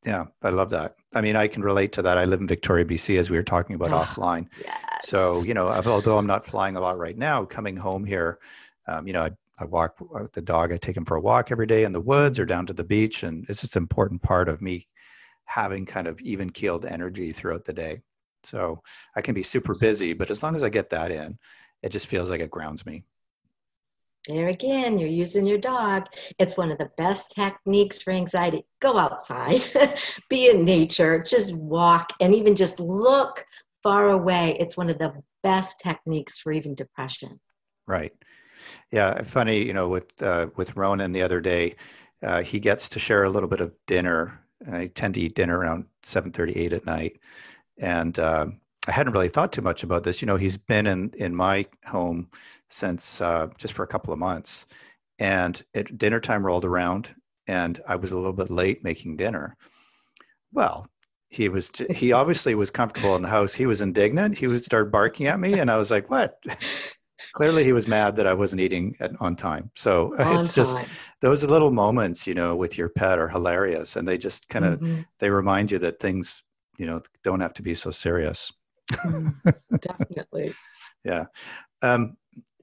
yeah, 0.06 0.26
I 0.42 0.50
love 0.50 0.70
that. 0.72 0.96
I 1.14 1.22
mean, 1.22 1.36
I 1.36 1.48
can 1.48 1.62
relate 1.62 1.92
to 1.94 2.02
that. 2.02 2.18
I 2.18 2.26
live 2.26 2.42
in 2.42 2.48
Victoria, 2.48 2.86
BC, 2.86 3.20
as 3.20 3.30
we 3.30 3.38
were 3.38 3.44
talking 3.44 3.76
about 3.76 3.92
oh, 3.92 4.00
offline. 4.00 4.48
Yes. 4.64 4.78
So 5.04 5.44
you 5.44 5.54
know, 5.54 5.68
although 5.68 6.18
I'm 6.18 6.28
not 6.28 6.46
flying 6.46 6.76
a 6.76 6.82
lot 6.82 6.98
right 6.98 7.18
now, 7.18 7.46
coming 7.46 7.76
home 7.76 8.06
here, 8.06 8.40
um, 8.88 9.08
you 9.08 9.14
know, 9.14 9.24
I, 9.24 9.32
I 9.60 9.66
walk 9.66 9.96
with 10.00 10.34
the 10.34 10.42
dog. 10.42 10.72
I 10.72 10.78
take 10.78 10.98
him 10.98 11.06
for 11.06 11.18
a 11.18 11.22
walk 11.22 11.52
every 11.52 11.68
day 11.68 11.84
in 11.84 11.94
the 11.94 12.02
woods 12.02 12.40
or 12.40 12.46
down 12.46 12.66
to 12.68 12.74
the 12.74 12.84
beach, 12.84 13.24
and 13.24 13.46
it's 13.50 13.62
just 13.62 13.76
an 13.76 13.84
important 13.84 14.22
part 14.22 14.50
of 14.50 14.62
me 14.62 14.88
having 15.46 15.86
kind 15.86 16.08
of 16.08 16.20
even 16.22 16.50
keeled 16.50 16.86
energy 16.86 17.32
throughout 17.32 17.66
the 17.66 17.74
day. 17.74 18.00
So 18.44 18.82
I 19.16 19.22
can 19.22 19.36
be 19.36 19.44
super 19.44 19.76
busy, 19.80 20.14
but 20.14 20.32
as 20.32 20.42
long 20.42 20.56
as 20.56 20.64
I 20.64 20.70
get 20.70 20.90
that 20.92 21.12
in, 21.12 21.38
it 21.84 21.90
just 21.90 22.08
feels 22.08 22.30
like 22.30 22.42
it 22.42 22.52
grounds 22.52 22.86
me. 22.86 23.04
There 24.28 24.50
again, 24.50 25.00
you're 25.00 25.10
using 25.10 25.48
your 25.48 25.58
dog. 25.58 26.06
It's 26.38 26.56
one 26.56 26.72
of 26.72 26.78
the 26.78 26.92
best 26.96 27.32
techniques 27.32 28.02
for 28.02 28.12
anxiety. 28.12 28.66
Go 28.80 28.98
outside, 28.98 29.62
be 30.30 30.48
in 30.48 30.64
nature, 30.64 31.24
just 31.24 31.56
walk, 31.56 32.14
and 32.20 32.36
even 32.36 32.56
just 32.56 32.80
look 32.80 33.44
far 33.82 34.10
away. 34.10 34.56
It's 34.60 34.78
one 34.78 34.92
of 34.92 35.00
the 35.00 35.14
best 35.42 35.80
techniques 35.80 36.38
for 36.38 36.52
even 36.52 36.76
depression. 36.76 37.40
Right. 37.88 38.14
Yeah. 38.92 39.24
Funny, 39.24 39.66
you 39.66 39.74
know, 39.74 39.90
with 39.90 40.22
uh, 40.22 40.48
with 40.56 40.76
Ronan 40.76 41.12
the 41.14 41.24
other 41.24 41.42
day, 41.42 41.76
uh, 42.22 42.44
he 42.44 42.60
gets 42.60 42.90
to 42.90 43.00
share 43.00 43.24
a 43.24 43.30
little 43.30 43.50
bit 43.50 43.62
of 43.62 43.74
dinner. 43.88 44.40
I 44.72 44.88
tend 44.94 45.16
to 45.16 45.22
eat 45.22 45.34
dinner 45.34 45.58
around 45.58 45.86
seven 46.04 46.32
thirty, 46.32 46.56
eight 46.56 46.74
at 46.74 46.86
night, 46.86 47.20
and 47.80 48.18
uh, 48.20 48.46
I 48.88 48.92
hadn't 48.92 49.14
really 49.14 49.30
thought 49.30 49.52
too 49.52 49.64
much 49.64 49.82
about 49.82 50.04
this. 50.04 50.22
You 50.22 50.28
know, 50.28 50.38
he's 50.38 50.58
been 50.58 50.86
in 50.86 51.12
in 51.18 51.36
my 51.36 51.66
home 51.88 52.30
since 52.72 53.22
uh, 53.22 53.48
just 53.58 53.74
for 53.74 53.84
a 53.84 53.88
couple 53.88 54.14
of 54.14 54.20
months. 54.20 54.66
And 55.20 55.62
it, 55.74 55.98
dinner 55.98 56.20
time 56.20 56.46
rolled 56.46 56.66
around, 56.66 57.14
and 57.48 57.80
I 57.88 57.96
was 57.96 58.12
a 58.12 58.18
little 58.18 58.34
bit 58.34 58.50
late 58.50 58.84
making 58.84 59.18
dinner. 59.18 59.56
Well, 60.52 60.88
he 61.30 61.48
was 61.48 61.72
he 61.90 62.12
obviously 62.12 62.56
was 62.56 62.70
comfortable 62.70 63.16
in 63.16 63.22
the 63.22 63.30
house. 63.30 63.54
He 63.54 63.66
was 63.66 63.82
indignant. 63.82 64.38
He 64.38 64.48
would 64.48 64.66
start 64.66 64.92
barking 64.92 65.28
at 65.28 65.40
me, 65.40 65.60
and 65.60 65.72
I 65.72 65.78
was 65.78 65.90
like, 65.90 66.10
"What?" 66.10 66.38
Clearly, 67.34 67.64
he 67.64 67.72
was 67.72 67.88
mad 67.88 68.16
that 68.18 68.28
I 68.28 68.34
wasn't 68.34 68.62
eating 68.62 68.98
at, 69.00 69.12
on 69.22 69.36
time. 69.36 69.72
So 69.76 70.14
on 70.20 70.38
it's 70.38 70.54
just 70.54 70.78
those 71.22 71.44
little 71.46 71.72
moments, 71.72 72.28
you 72.28 72.34
know, 72.34 72.56
with 72.56 72.78
your 72.78 72.90
pet 72.90 73.18
are 73.18 73.30
hilarious, 73.30 73.96
and 73.96 74.08
they 74.08 74.18
just 74.18 74.50
kind 74.50 74.66
of 74.66 74.80
mm-hmm. 74.80 75.02
they 75.20 75.30
remind 75.30 75.72
you 75.72 75.80
that 75.80 76.00
things, 76.00 76.44
you 76.78 76.86
know, 76.86 77.02
don't 77.24 77.40
have 77.40 77.54
to 77.54 77.62
be 77.62 77.76
so 77.76 77.92
serious. 77.92 78.52
Mm, 78.92 79.36
definitely. 79.80 80.54
yeah. 81.06 81.26
Um, 81.82 82.18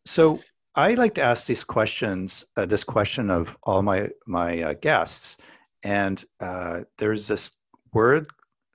so 0.08 0.40
I 0.74 0.94
like 0.94 1.14
to 1.14 1.22
ask 1.22 1.46
these 1.46 1.64
questions, 1.64 2.46
uh, 2.56 2.64
this 2.64 2.82
question 2.82 3.30
of 3.30 3.56
all 3.62 3.82
my 3.82 4.08
my 4.26 4.62
uh, 4.62 4.74
guests, 4.74 5.36
and 5.82 6.24
uh, 6.40 6.84
there's 6.96 7.26
this 7.26 7.52
word 7.92 8.26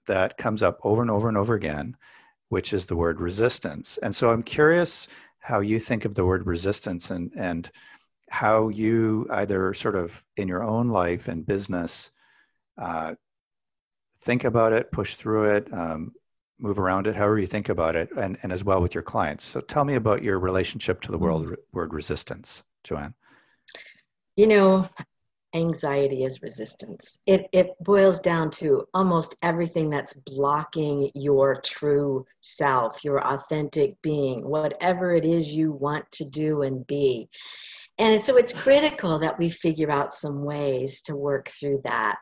that 0.06 0.38
comes 0.38 0.62
up 0.62 0.80
over 0.84 1.02
and 1.02 1.10
over 1.10 1.28
and 1.30 1.38
over 1.38 1.56
again, 1.56 1.98
which 2.50 2.72
is 2.74 2.86
the 2.86 2.96
word 2.96 3.20
resistance. 3.20 3.98
And 4.04 4.16
so 4.16 4.30
I'm 4.30 4.44
curious 4.44 5.08
how 5.40 5.62
you 5.62 5.80
think 5.80 6.06
of 6.06 6.14
the 6.14 6.26
word 6.26 6.46
resistance 6.46 7.10
and 7.10 7.32
and 7.36 7.72
how 8.30 8.70
you 8.70 9.28
either 9.32 9.74
sort 9.74 9.96
of 9.96 10.24
in 10.38 10.48
your 10.48 10.64
own 10.64 10.90
life 10.90 11.28
and 11.28 11.46
business 11.46 12.12
uh, 12.78 13.16
think 14.22 14.44
about 14.44 14.74
it, 14.74 14.92
push 14.92 15.16
through 15.16 15.56
it, 15.56 15.74
um, 15.74 16.12
move 16.64 16.80
around 16.80 17.06
it, 17.08 17.16
however 17.16 17.38
you 17.38 17.46
think 17.46 17.70
about 17.70 17.96
it, 17.96 18.10
and, 18.18 18.38
and 18.42 18.52
as 18.52 18.64
well 18.64 18.82
with 18.82 18.96
your 18.96 19.04
clients. 19.04 19.46
So 19.46 19.60
tell 19.62 19.86
me 19.86 19.96
about 19.96 20.24
your 20.24 20.40
relationship 20.40 21.02
to 21.02 21.12
the 21.12 21.18
world, 21.18 21.44
mm-hmm. 21.46 21.54
word 21.74 21.94
resistance, 21.94 22.64
Joanne. 22.84 23.14
You 24.36 24.48
know, 24.48 24.90
anxiety 25.54 26.24
is 26.24 26.42
resistance. 26.42 27.20
It, 27.28 27.48
it 27.52 27.72
boils 27.82 28.20
down 28.20 28.50
to 28.52 28.86
almost 28.94 29.36
everything 29.44 29.90
that's 29.90 30.14
blocking 30.14 31.12
your 31.14 31.60
true 31.62 32.26
self, 32.42 33.04
your 33.04 33.22
authentic 33.28 34.02
being, 34.02 34.48
whatever 34.48 35.14
it 35.14 35.26
is 35.26 35.50
you 35.50 35.72
want 35.72 36.10
to 36.14 36.26
do 36.26 36.64
and 36.64 36.88
be. 36.88 37.30
And 38.00 38.20
so 38.20 38.38
it's 38.38 38.54
critical 38.54 39.20
that 39.20 39.38
we 39.38 39.52
figure 39.52 39.92
out 39.92 40.14
some 40.14 40.44
ways 40.44 41.04
to 41.04 41.16
work 41.16 41.50
through 41.50 41.82
that. 41.84 42.18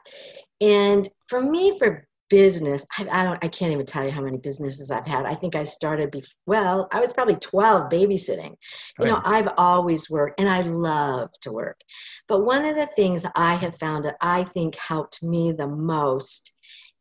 And 0.60 1.08
for 1.28 1.42
me, 1.42 1.78
for 1.80 2.06
business 2.32 2.86
I, 2.98 3.08
I, 3.12 3.24
don't 3.26 3.44
i 3.44 3.50
can't 3.50 3.74
even 3.74 3.86
tell 3.86 4.06
you 4.06 4.12
how 4.12 4.22
many 4.22 4.38
businesses 4.38 4.90
i've 4.90 5.06
had. 5.06 5.26
I 5.26 5.36
think 5.36 5.54
i 5.54 5.66
started 5.66 6.10
before 6.12 6.32
well 6.48 6.88
i 6.94 7.02
was 7.02 7.12
probably 7.12 7.36
12 7.36 7.92
babysitting. 7.92 8.56
You 9.00 9.08
know 9.08 9.22
i've 9.26 9.50
always 9.58 10.10
worked 10.10 10.40
and 10.40 10.50
i 10.50 10.62
love 10.62 11.30
to 11.42 11.52
work. 11.52 11.82
But 12.30 12.46
one 12.46 12.64
of 12.64 12.76
the 12.76 12.88
things 12.88 13.26
i 13.36 13.56
have 13.56 13.76
found 13.78 14.06
that 14.06 14.16
i 14.22 14.46
think 14.46 14.76
helped 14.76 15.22
me 15.22 15.52
the 15.52 15.68
most 15.68 16.54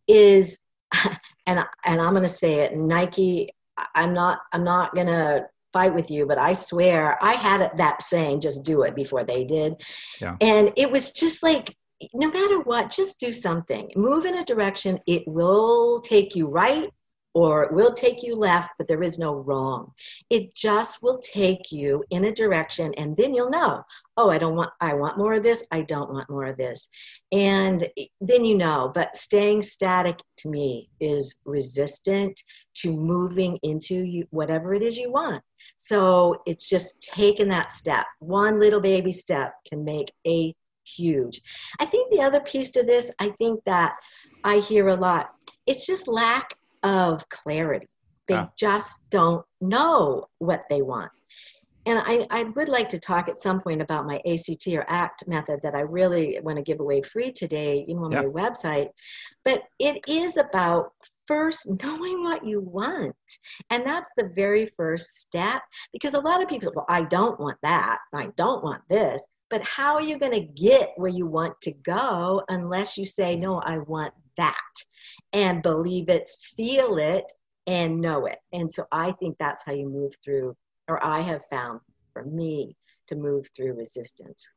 is 0.09 0.61
and 1.47 1.65
and 1.87 2.01
i'm 2.01 2.11
going 2.11 2.25
to 2.25 2.29
say 2.29 2.55
it 2.55 2.77
nike 2.77 3.51
i'm 3.95 4.13
not 4.13 4.41
i'm 4.53 4.65
not 4.65 4.95
going 4.97 5.07
to 5.07 5.47
fight 5.73 5.95
with 5.95 6.11
you 6.11 6.27
but 6.27 6.39
i 6.39 6.53
swear 6.53 7.23
i 7.23 7.35
had 7.35 7.71
that 7.77 8.03
saying 8.03 8.41
just 8.41 8.65
do 8.65 8.83
it 8.83 8.97
before 8.97 9.23
they 9.23 9.45
did. 9.45 9.75
Yeah. 10.21 10.37
and 10.41 10.73
it 10.77 10.91
was 10.91 11.13
just 11.13 11.45
like 11.45 11.77
no 12.15 12.29
matter 12.31 12.61
what, 12.61 12.91
just 12.91 13.21
do 13.21 13.33
something. 13.33 13.91
Move 13.97 14.25
in 14.25 14.37
a 14.37 14.45
direction. 14.45 14.99
It 15.07 15.27
will 15.27 16.01
take 16.01 16.35
you 16.35 16.47
right 16.47 16.91
or 17.33 17.63
it 17.65 17.73
will 17.73 17.93
take 17.93 18.23
you 18.23 18.35
left, 18.35 18.71
but 18.77 18.89
there 18.89 19.03
is 19.03 19.19
no 19.19 19.35
wrong. 19.35 19.93
It 20.31 20.55
just 20.55 21.01
will 21.01 21.19
take 21.19 21.71
you 21.71 22.03
in 22.11 22.25
a 22.25 22.33
direction 22.33 22.93
and 22.95 23.17
then 23.17 23.35
you'll 23.35 23.51
know, 23.51 23.85
oh, 24.17 24.31
I 24.31 24.39
don't 24.39 24.57
want, 24.57 24.73
I 24.81 24.95
want 24.95 25.17
more 25.17 25.35
of 25.35 25.45
this. 25.45 25.65
I 25.71 25.83
don't 25.83 26.13
want 26.13 26.29
more 26.29 26.47
of 26.47 26.57
this. 26.57 26.89
And 27.31 27.89
then 28.21 28.45
you 28.45 28.57
know, 28.57 28.91
but 28.93 29.17
staying 29.17 29.63
static 29.63 30.21
to 30.39 30.51
me 30.51 30.91
is 31.01 31.37
resistant 31.45 32.43
to 32.75 32.97
moving 32.97 33.59
into 33.63 34.05
you, 34.05 34.27
whatever 34.31 34.75
it 34.75 34.83
is 34.83 34.97
you 34.97 35.13
want. 35.13 35.43
So 35.77 36.43
it's 36.47 36.69
just 36.69 37.01
taking 37.01 37.49
that 37.49 37.71
step. 37.71 38.07
One 38.19 38.59
little 38.59 38.81
baby 38.81 39.13
step 39.13 39.55
can 39.69 39.85
make 39.85 40.13
a 40.27 40.55
huge. 40.97 41.41
I 41.79 41.87
think 41.87 42.11
the 42.11 42.23
other 42.23 42.41
piece 42.41 42.71
to 42.73 42.83
this, 42.83 43.11
I 43.19 43.31
think 43.31 43.61
that 43.67 43.95
I 44.45 44.59
hear 44.59 44.89
a 44.89 44.97
lot, 44.97 45.31
it's 45.67 45.87
just 45.87 46.09
lack 46.09 46.55
of 46.83 47.29
clarity. 47.29 47.89
They 48.29 48.47
just 48.57 49.01
don't 49.11 49.45
know 49.61 50.27
what 50.39 50.65
they 50.71 50.83
want. 50.83 51.11
And 51.87 51.99
I, 52.05 52.27
I 52.31 52.45
would 52.45 52.69
like 52.69 52.89
to 52.91 52.99
talk 52.99 53.29
at 53.29 53.39
some 53.39 53.61
point 53.61 53.81
about 53.81 54.07
my 54.07 54.21
ACT 54.27 54.69
or 54.69 54.85
ACT 54.89 55.27
method 55.27 55.61
that 55.63 55.75
I 55.75 55.81
really 55.81 56.39
want 56.43 56.57
to 56.59 56.63
give 56.63 56.79
away 56.79 57.03
free 57.03 57.33
today, 57.33 57.85
you 57.89 57.95
know, 57.95 58.05
on 58.05 58.15
my 58.15 58.25
website. 58.25 58.91
But 59.45 59.65
it 59.79 60.05
is 60.07 60.37
about 60.37 60.93
first 61.27 61.71
knowing 61.83 62.23
what 62.23 62.45
you 62.45 62.61
want. 62.61 63.17
And 63.71 63.85
that's 63.87 64.11
the 64.17 64.31
very 64.35 64.71
first 64.77 65.21
step 65.21 65.63
because 65.93 66.15
a 66.15 66.21
lot 66.21 66.43
of 66.43 66.49
people, 66.49 66.73
well, 66.75 66.87
I 66.89 67.03
don't 67.03 67.41
want 67.41 67.59
that. 67.63 67.99
I 68.15 68.29
don't 68.37 68.63
want 68.63 68.83
this. 68.89 69.25
But 69.51 69.63
how 69.63 69.95
are 69.95 70.03
you 70.03 70.19
going 70.19 70.33
to 70.33 70.41
get 70.41 70.93
where 70.97 71.11
you 71.11 71.27
want 71.27 71.61
to 71.63 71.73
go 71.73 72.43
unless 72.49 72.97
you 72.97 73.05
say, 73.05 73.37
no, 73.37 73.59
I 73.59 73.79
want 73.79 74.15
that 74.37 74.57
and 75.33 75.63
believe 75.63 76.09
it, 76.09 76.31
feel 76.57 76.99
it, 76.99 77.31
and 77.67 78.01
know 78.01 78.27
it. 78.27 78.39
And 78.53 78.71
so 78.71 78.87
I 78.91 79.13
think 79.13 79.37
that's 79.39 79.65
how 79.65 79.73
you 79.73 79.89
move 79.89 80.15
through, 80.25 80.57
or 80.89 81.05
I 81.05 81.21
have 81.21 81.45
found 81.51 81.81
for 82.13 82.25
me 82.25 82.77
to 83.09 83.17
move 83.17 83.49
through 83.57 83.75
resistance. 83.75 84.49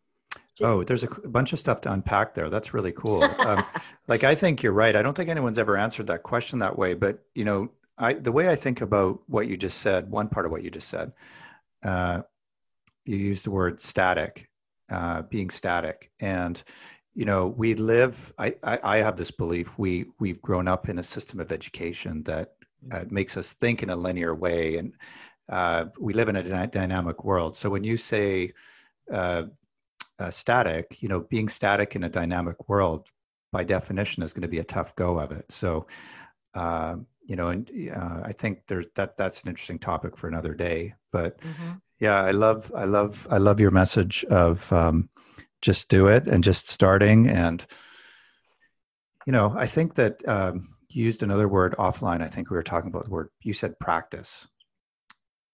Just 0.56 0.72
oh, 0.72 0.84
there's 0.84 1.04
a 1.04 1.08
bunch 1.08 1.54
of 1.54 1.60
stuff 1.60 1.82
to 1.82 1.92
unpack 1.92 2.36
there. 2.36 2.50
That's 2.50 2.74
really 2.74 2.92
cool. 2.92 3.24
um, 3.24 3.64
like 4.08 4.24
I 4.24 4.36
think 4.36 4.62
you're 4.62 4.72
right. 4.72 4.96
I 4.96 5.02
don't 5.02 5.16
think 5.16 5.30
anyone's 5.30 5.60
ever 5.60 5.78
answered 5.78 6.08
that 6.08 6.24
question 6.24 6.60
that 6.60 6.78
way. 6.78 6.94
But 6.94 7.20
you 7.34 7.44
know, 7.44 7.72
I 7.98 8.14
the 8.14 8.32
way 8.32 8.50
I 8.50 8.56
think 8.56 8.82
about 8.82 9.22
what 9.28 9.48
you 9.48 9.58
just 9.58 9.80
said, 9.80 10.10
one 10.10 10.28
part 10.28 10.46
of 10.46 10.52
what 10.52 10.64
you 10.64 10.70
just 10.70 10.90
said, 10.90 11.16
uh, 11.84 12.22
you 13.06 13.18
used 13.18 13.46
the 13.46 13.52
word 13.52 13.82
static, 13.82 14.48
uh, 14.90 15.24
being 15.24 15.50
static, 15.50 16.12
and 16.20 16.64
you 17.16 17.26
know, 17.26 17.48
we 17.48 17.76
live. 17.76 18.34
I, 18.38 18.56
I, 18.64 18.80
I 18.84 18.98
have 18.98 19.18
this 19.18 19.32
belief 19.32 19.78
we 19.78 20.06
we've 20.20 20.42
grown 20.42 20.68
up 20.68 20.90
in 20.90 21.00
a 21.00 21.04
system 21.04 21.40
of 21.40 21.52
education 21.52 22.24
that 22.24 22.54
uh, 22.92 23.06
makes 23.10 23.38
us 23.38 23.54
think 23.54 23.84
in 23.84 23.90
a 23.90 23.96
linear 23.96 24.34
way, 24.34 24.78
and 24.78 24.94
uh, 25.50 25.86
we 26.00 26.14
live 26.14 26.30
in 26.30 26.36
a 26.36 26.44
dy- 26.44 26.68
dynamic 26.68 27.24
world. 27.24 27.56
So 27.56 27.70
when 27.70 27.84
you 27.84 27.98
say 27.98 28.54
uh, 29.12 29.44
uh, 30.20 30.30
static, 30.30 31.02
you 31.02 31.10
know, 31.10 31.22
being 31.22 31.50
static 31.50 31.96
in 31.96 32.04
a 32.04 32.10
dynamic 32.10 32.70
world, 32.70 33.10
by 33.52 33.64
definition, 33.64 34.24
is 34.24 34.34
going 34.34 34.44
to 34.44 34.48
be 34.48 34.60
a 34.60 34.64
tough 34.64 34.96
go 34.96 35.20
of 35.20 35.32
it. 35.32 35.46
So, 35.52 35.86
uh, 36.56 36.96
you 37.24 37.36
know, 37.36 37.50
and 37.50 37.70
uh, 37.96 38.22
I 38.24 38.32
think 38.32 38.62
there's 38.68 38.88
that 38.96 39.18
that's 39.18 39.44
an 39.44 39.50
interesting 39.50 39.80
topic 39.80 40.18
for 40.18 40.28
another 40.28 40.54
day. 40.54 40.96
But 41.12 41.40
mm-hmm. 41.42 41.74
Yeah, 42.00 42.22
I 42.22 42.32
love, 42.32 42.72
I 42.76 42.86
love, 42.86 43.28
I 43.30 43.38
love 43.38 43.60
your 43.60 43.72
message 43.72 44.26
of 44.26 44.72
um, 44.72 45.10
just 45.62 45.90
do 45.90 46.08
it 46.08 46.28
and 46.28 46.44
just 46.44 46.70
starting 46.70 47.28
and. 47.28 47.66
You 49.26 49.32
know, 49.32 49.54
I 49.56 49.68
think 49.68 49.96
that 49.96 50.28
um, 50.28 50.76
you 50.90 51.06
used 51.06 51.24
another 51.24 51.48
word 51.48 51.76
offline. 51.80 52.22
I 52.22 52.28
think 52.28 52.50
we 52.50 52.58
were 52.58 52.62
talking 52.62 52.90
about 52.90 53.06
the 53.06 53.10
word. 53.10 53.30
You 53.42 53.54
said 53.54 53.80
practice, 53.80 54.46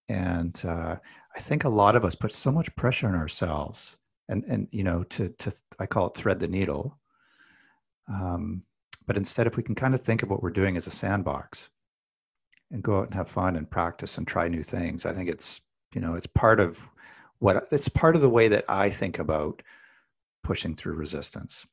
and 0.08 0.60
uh, 0.66 0.96
I 1.36 1.38
think 1.38 1.62
a 1.62 1.68
lot 1.68 1.94
of 1.94 2.04
us 2.04 2.16
put 2.16 2.32
so 2.32 2.50
much 2.50 2.74
pressure 2.74 3.06
on 3.06 3.14
ourselves 3.14 3.96
and 4.30 4.44
and 4.44 4.68
you 4.70 4.82
know 4.82 5.02
to 5.04 5.28
to 5.38 5.52
i 5.78 5.84
call 5.84 6.06
it 6.06 6.14
thread 6.14 6.38
the 6.38 6.48
needle 6.48 6.98
um, 8.08 8.62
but 9.06 9.16
instead 9.16 9.46
if 9.46 9.56
we 9.56 9.62
can 9.62 9.74
kind 9.74 9.94
of 9.94 10.00
think 10.00 10.22
of 10.22 10.30
what 10.30 10.42
we're 10.42 10.50
doing 10.50 10.76
as 10.76 10.86
a 10.86 10.90
sandbox 10.90 11.68
and 12.70 12.82
go 12.82 12.98
out 12.98 13.06
and 13.06 13.14
have 13.14 13.28
fun 13.28 13.56
and 13.56 13.70
practice 13.70 14.16
and 14.16 14.26
try 14.26 14.48
new 14.48 14.62
things 14.62 15.04
i 15.04 15.12
think 15.12 15.28
it's 15.28 15.60
you 15.94 16.00
know 16.00 16.14
it's 16.14 16.26
part 16.26 16.60
of 16.60 16.88
what 17.38 17.68
it's 17.70 17.88
part 17.88 18.16
of 18.16 18.22
the 18.22 18.30
way 18.30 18.48
that 18.48 18.64
i 18.68 18.90
think 18.90 19.18
about 19.18 19.62
pushing 20.42 20.74
through 20.74 20.94
resistance 20.94 21.66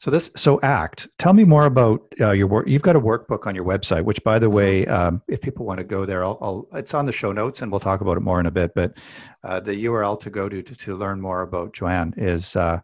so 0.00 0.10
this, 0.10 0.30
so 0.36 0.60
ACT. 0.62 1.08
Tell 1.18 1.32
me 1.32 1.44
more 1.44 1.64
about 1.66 2.02
uh, 2.20 2.32
your 2.32 2.46
work. 2.46 2.68
You've 2.68 2.82
got 2.82 2.96
a 2.96 3.00
workbook 3.00 3.46
on 3.46 3.54
your 3.54 3.64
website, 3.64 4.04
which, 4.04 4.22
by 4.22 4.38
the 4.38 4.44
mm-hmm. 4.46 4.56
way, 4.56 4.86
um, 4.86 5.22
if 5.28 5.40
people 5.40 5.64
want 5.66 5.78
to 5.78 5.84
go 5.84 6.04
there, 6.04 6.24
I'll, 6.24 6.38
I'll, 6.40 6.68
it's 6.74 6.94
on 6.94 7.06
the 7.06 7.12
show 7.12 7.32
notes, 7.32 7.62
and 7.62 7.70
we'll 7.70 7.78
talk 7.80 8.00
about 8.00 8.16
it 8.16 8.20
more 8.20 8.40
in 8.40 8.46
a 8.46 8.50
bit. 8.50 8.72
But 8.74 8.98
uh, 9.44 9.60
the 9.60 9.84
URL 9.86 10.18
to 10.20 10.30
go 10.30 10.48
to, 10.48 10.62
to 10.62 10.74
to, 10.74 10.96
learn 10.96 11.20
more 11.20 11.42
about 11.42 11.72
Joanne 11.72 12.14
is 12.16 12.56
uh, 12.56 12.80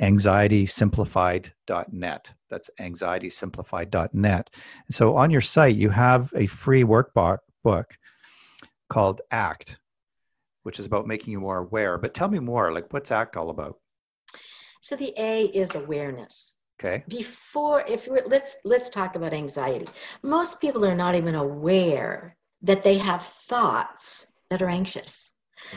anxietysimplified.net. 0.00 2.30
That's 2.50 2.70
anxietysimplified.net. 2.80 4.54
And 4.86 4.94
so 4.94 5.16
on 5.16 5.30
your 5.30 5.40
site, 5.40 5.76
you 5.76 5.90
have 5.90 6.32
a 6.36 6.46
free 6.46 6.84
workbook 6.84 7.38
book 7.64 7.96
called 8.88 9.20
ACT, 9.30 9.78
which 10.62 10.78
is 10.78 10.86
about 10.86 11.06
making 11.06 11.32
you 11.32 11.40
more 11.40 11.58
aware. 11.58 11.98
But 11.98 12.14
tell 12.14 12.28
me 12.28 12.38
more. 12.38 12.72
Like, 12.72 12.92
what's 12.92 13.10
ACT 13.10 13.36
all 13.36 13.50
about? 13.50 13.78
So 14.80 14.96
the 14.96 15.12
A 15.16 15.44
is 15.46 15.74
awareness. 15.74 16.58
Okay. 16.78 17.04
Before, 17.08 17.82
if 17.88 18.06
let's 18.26 18.58
let's 18.64 18.90
talk 18.90 19.16
about 19.16 19.32
anxiety. 19.32 19.86
Most 20.22 20.60
people 20.60 20.84
are 20.84 20.94
not 20.94 21.14
even 21.14 21.34
aware 21.34 22.36
that 22.62 22.84
they 22.84 22.98
have 22.98 23.22
thoughts 23.22 24.26
that 24.50 24.62
are 24.62 24.68
anxious. 24.68 25.30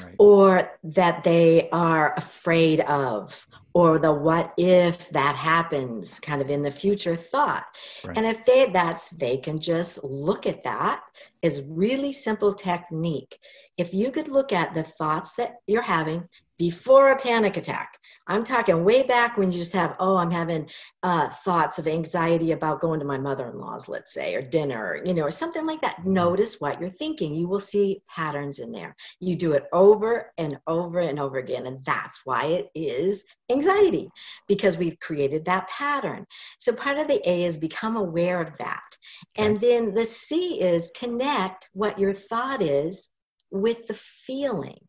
Right. 0.03 0.15
or 0.19 0.77
that 0.83 1.23
they 1.23 1.69
are 1.71 2.13
afraid 2.15 2.81
of, 2.81 3.47
or 3.79 3.97
the 3.97 4.11
what 4.11 4.53
if 4.57 5.09
that 5.11 5.37
happens 5.37 6.19
kind 6.19 6.41
of 6.41 6.49
in 6.49 6.61
the 6.61 6.69
future 6.69 7.15
thought. 7.15 7.63
Right. 8.03 8.17
And 8.17 8.25
if 8.25 8.43
they 8.43 8.65
that's 8.65 9.07
they 9.11 9.37
can 9.37 9.57
just 9.57 10.03
look 10.03 10.45
at 10.45 10.65
that 10.65 11.01
is 11.41 11.65
really 11.69 12.11
simple 12.11 12.53
technique. 12.53 13.39
If 13.77 13.93
you 13.93 14.11
could 14.11 14.27
look 14.27 14.51
at 14.51 14.73
the 14.73 14.83
thoughts 14.83 15.35
that 15.35 15.53
you're 15.65 15.81
having 15.81 16.27
before 16.59 17.11
a 17.11 17.17
panic 17.17 17.55
attack. 17.55 17.97
I'm 18.27 18.43
talking 18.43 18.83
way 18.83 19.01
back 19.01 19.37
when 19.37 19.49
you 19.49 19.57
just 19.57 19.71
have, 19.71 19.95
oh, 19.97 20.17
I'm 20.17 20.29
having 20.29 20.69
uh, 21.01 21.29
thoughts 21.29 21.79
of 21.79 21.87
anxiety 21.87 22.51
about 22.51 22.81
going 22.81 22.99
to 22.99 23.05
my 23.05 23.17
mother 23.17 23.47
in 23.47 23.57
law's, 23.57 23.87
let's 23.87 24.13
say, 24.13 24.35
or 24.35 24.41
dinner, 24.41 25.01
you 25.05 25.13
know, 25.13 25.23
or 25.23 25.31
something 25.31 25.65
like 25.65 25.79
that. 25.81 26.05
Notice 26.05 26.59
what 26.59 26.81
you're 26.81 26.89
thinking. 26.89 27.33
You 27.33 27.47
will 27.47 27.61
see 27.61 28.03
patterns 28.09 28.59
in 28.59 28.73
there. 28.73 28.93
You 29.21 29.37
do 29.37 29.53
it 29.53 29.67
over 29.71 30.33
and 30.37 30.59
over 30.67 30.99
and 30.99 31.17
over 31.17 31.37
again. 31.37 31.65
And 31.65 31.83
that's 31.85 32.25
why 32.25 32.45
it 32.47 32.67
is 32.75 33.23
anxiety, 33.49 34.09
because 34.45 34.77
we've 34.77 34.99
created 34.99 35.45
that 35.45 35.69
pattern. 35.69 36.25
So 36.59 36.73
part 36.73 36.97
of 36.97 37.07
the 37.07 37.21
A 37.27 37.45
is 37.45 37.57
become 37.57 37.95
aware 37.95 38.41
of 38.41 38.57
that. 38.57 38.97
And 39.37 39.61
then 39.61 39.93
the 39.93 40.05
C 40.05 40.59
is 40.61 40.91
connect 40.93 41.69
what 41.71 41.97
your 41.97 42.13
thought 42.13 42.61
is 42.61 43.13
with 43.49 43.87
the 43.87 43.93
feeling 43.93 44.79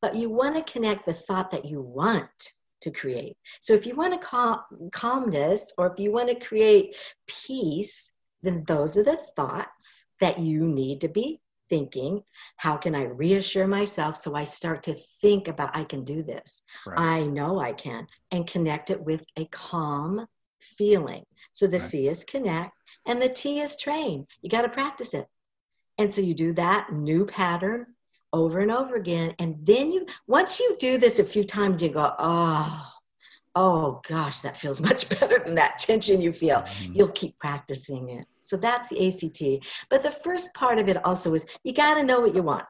but 0.00 0.14
you 0.14 0.30
want 0.30 0.54
to 0.54 0.72
connect 0.72 1.06
the 1.06 1.12
thought 1.12 1.50
that 1.50 1.64
you 1.64 1.80
want 1.80 2.52
to 2.80 2.90
create. 2.90 3.36
So 3.60 3.72
if 3.72 3.86
you 3.86 3.94
want 3.94 4.12
to 4.14 4.26
calm, 4.26 4.60
calmness 4.92 5.72
or 5.78 5.86
if 5.88 5.98
you 5.98 6.12
want 6.12 6.28
to 6.28 6.46
create 6.46 6.96
peace, 7.26 8.14
then 8.42 8.64
those 8.66 8.96
are 8.96 9.02
the 9.02 9.18
thoughts 9.36 10.06
that 10.20 10.38
you 10.38 10.66
need 10.66 11.00
to 11.00 11.08
be 11.08 11.40
thinking. 11.68 12.22
How 12.56 12.76
can 12.76 12.94
I 12.94 13.04
reassure 13.04 13.66
myself 13.66 14.16
so 14.16 14.34
I 14.34 14.44
start 14.44 14.82
to 14.84 14.96
think 15.20 15.48
about 15.48 15.76
I 15.76 15.84
can 15.84 16.04
do 16.04 16.22
this? 16.22 16.62
Right. 16.86 16.98
I 16.98 17.26
know 17.26 17.58
I 17.58 17.72
can 17.72 18.06
and 18.30 18.46
connect 18.46 18.90
it 18.90 19.00
with 19.00 19.24
a 19.36 19.46
calm 19.46 20.26
feeling. 20.60 21.24
So 21.52 21.66
the 21.66 21.78
right. 21.78 21.88
C 21.88 22.08
is 22.08 22.24
connect 22.24 22.72
and 23.06 23.20
the 23.20 23.28
T 23.28 23.60
is 23.60 23.76
train. 23.76 24.26
You 24.42 24.50
got 24.50 24.62
to 24.62 24.68
practice 24.68 25.14
it. 25.14 25.26
And 25.98 26.12
so 26.12 26.20
you 26.20 26.34
do 26.34 26.52
that 26.54 26.92
new 26.92 27.26
pattern 27.26 27.86
over 28.32 28.60
and 28.60 28.70
over 28.70 28.96
again. 28.96 29.34
And 29.38 29.56
then 29.64 29.92
you, 29.92 30.06
once 30.26 30.60
you 30.60 30.76
do 30.78 30.98
this 30.98 31.18
a 31.18 31.24
few 31.24 31.44
times, 31.44 31.82
you 31.82 31.88
go, 31.88 32.14
oh, 32.18 32.92
oh 33.54 34.00
gosh, 34.08 34.40
that 34.40 34.56
feels 34.56 34.80
much 34.88 35.08
better 35.08 35.38
than 35.38 35.54
that 35.56 35.78
tension 35.78 36.20
you 36.20 36.32
feel. 36.32 36.58
Mm-hmm. 36.62 36.92
You'll 36.94 37.12
keep 37.12 37.38
practicing 37.38 38.10
it. 38.10 38.26
So 38.42 38.56
that's 38.56 38.88
the 38.88 39.06
ACT. 39.06 39.66
But 39.90 40.02
the 40.02 40.10
first 40.10 40.54
part 40.54 40.78
of 40.78 40.88
it 40.88 41.04
also 41.04 41.34
is 41.34 41.46
you 41.64 41.74
got 41.74 41.94
to 41.94 42.02
know 42.02 42.20
what 42.20 42.34
you 42.34 42.42
want. 42.42 42.64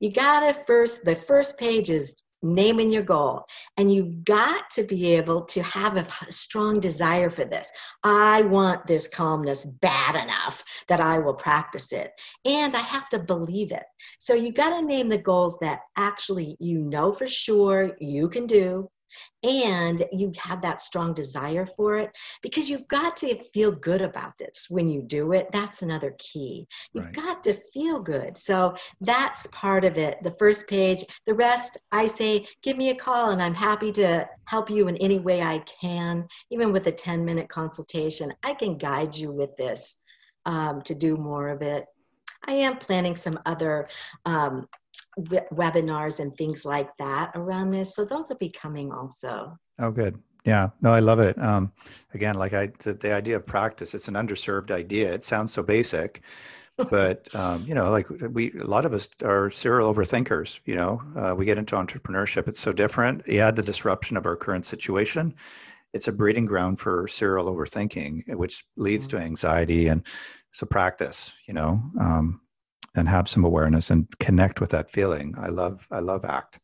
You 0.00 0.10
got 0.10 0.40
to 0.40 0.52
first, 0.52 1.04
the 1.04 1.14
first 1.14 1.58
page 1.58 1.88
is 1.88 2.22
naming 2.44 2.90
your 2.90 3.02
goal. 3.02 3.44
And 3.76 3.92
you've 3.92 4.24
got 4.24 4.70
to 4.72 4.84
be 4.84 5.14
able 5.14 5.42
to 5.46 5.62
have 5.62 5.96
a 5.96 6.06
strong 6.30 6.78
desire 6.78 7.30
for 7.30 7.44
this. 7.44 7.68
I 8.04 8.42
want 8.42 8.86
this 8.86 9.08
calmness 9.08 9.64
bad 9.64 10.14
enough 10.14 10.62
that 10.88 11.00
I 11.00 11.18
will 11.18 11.34
practice 11.34 11.92
it. 11.92 12.12
And 12.44 12.76
I 12.76 12.80
have 12.80 13.08
to 13.08 13.18
believe 13.18 13.72
it. 13.72 13.84
So 14.18 14.34
you've 14.34 14.54
got 14.54 14.78
to 14.78 14.86
name 14.86 15.08
the 15.08 15.18
goals 15.18 15.58
that 15.60 15.80
actually 15.96 16.56
you 16.60 16.80
know 16.80 17.12
for 17.12 17.26
sure 17.26 17.96
you 17.98 18.28
can 18.28 18.46
do 18.46 18.88
and 19.42 20.04
you 20.12 20.32
have 20.38 20.62
that 20.62 20.80
strong 20.80 21.14
desire 21.14 21.66
for 21.66 21.96
it 21.98 22.10
because 22.42 22.68
you've 22.68 22.88
got 22.88 23.16
to 23.18 23.42
feel 23.52 23.72
good 23.72 24.00
about 24.00 24.32
this 24.38 24.66
when 24.70 24.88
you 24.88 25.02
do 25.02 25.32
it. 25.32 25.48
That's 25.52 25.82
another 25.82 26.14
key. 26.18 26.66
You've 26.92 27.06
right. 27.06 27.14
got 27.14 27.44
to 27.44 27.54
feel 27.72 28.00
good. 28.00 28.38
So 28.38 28.74
that's 29.00 29.46
part 29.48 29.84
of 29.84 29.98
it. 29.98 30.22
The 30.22 30.34
first 30.38 30.68
page 30.68 31.04
the 31.26 31.34
rest 31.34 31.78
i 31.92 32.06
say 32.06 32.46
give 32.62 32.76
me 32.76 32.90
a 32.90 32.94
call 32.94 33.30
and 33.30 33.42
i'm 33.42 33.54
happy 33.54 33.92
to 33.92 34.26
help 34.46 34.70
you 34.70 34.88
in 34.88 34.96
any 34.98 35.18
way 35.18 35.42
i 35.42 35.58
can 35.60 36.26
even 36.50 36.72
with 36.72 36.86
a 36.86 36.92
10 36.92 37.24
minute 37.24 37.48
consultation. 37.48 38.32
I 38.42 38.54
can 38.54 38.78
guide 38.78 39.16
you 39.16 39.32
with 39.32 39.56
this 39.56 40.00
um, 40.46 40.82
to 40.82 40.94
do 40.94 41.16
more 41.16 41.48
of 41.48 41.62
it. 41.62 41.86
I 42.46 42.52
am 42.52 42.76
planning 42.76 43.16
some 43.16 43.38
other 43.46 43.88
um, 44.26 44.68
webinars 45.18 46.20
and 46.20 46.34
things 46.36 46.64
like 46.64 46.90
that 46.98 47.32
around 47.34 47.70
this. 47.70 47.94
So 47.94 48.04
those 48.04 48.28
will 48.28 48.36
be 48.36 48.50
coming 48.50 48.92
also. 48.92 49.56
Oh, 49.78 49.90
good. 49.90 50.18
Yeah, 50.44 50.70
no, 50.82 50.92
I 50.92 51.00
love 51.00 51.20
it. 51.20 51.38
Um, 51.40 51.72
again, 52.12 52.34
like 52.34 52.52
I, 52.52 52.70
the, 52.80 52.94
the 52.94 53.14
idea 53.14 53.36
of 53.36 53.46
practice, 53.46 53.94
it's 53.94 54.08
an 54.08 54.14
underserved 54.14 54.70
idea. 54.70 55.12
It 55.12 55.24
sounds 55.24 55.52
so 55.52 55.62
basic, 55.62 56.20
but 56.90 57.34
um, 57.34 57.64
you 57.66 57.74
know, 57.74 57.90
like 57.90 58.08
we, 58.10 58.52
a 58.60 58.64
lot 58.64 58.84
of 58.84 58.92
us 58.92 59.08
are 59.22 59.50
serial 59.50 59.92
overthinkers. 59.92 60.60
You 60.66 60.74
know, 60.74 61.02
uh, 61.16 61.34
we 61.34 61.46
get 61.46 61.56
into 61.56 61.76
entrepreneurship. 61.76 62.46
It's 62.46 62.60
so 62.60 62.72
different. 62.72 63.26
You 63.26 63.40
add 63.40 63.56
the 63.56 63.62
disruption 63.62 64.16
of 64.18 64.26
our 64.26 64.36
current 64.36 64.66
situation, 64.66 65.34
it's 65.94 66.08
a 66.08 66.12
breeding 66.12 66.44
ground 66.44 66.80
for 66.80 67.08
serial 67.08 67.46
overthinking, 67.46 68.34
which 68.34 68.64
leads 68.76 69.06
Mm-hmm. 69.06 69.16
to 69.16 69.18
anxiety. 69.22 69.88
And 69.88 70.02
so 70.52 70.66
practice, 70.66 71.32
you 71.46 71.54
know, 71.54 71.82
um, 71.98 72.40
and 72.94 73.08
have 73.08 73.28
some 73.28 73.44
awareness 73.44 73.90
and 73.90 74.06
connect 74.18 74.60
with 74.60 74.70
that 74.70 74.90
feeling. 74.90 75.34
I 75.38 75.48
love, 75.48 75.86
I 75.90 76.00
love 76.00 76.24
ACT. 76.24 76.58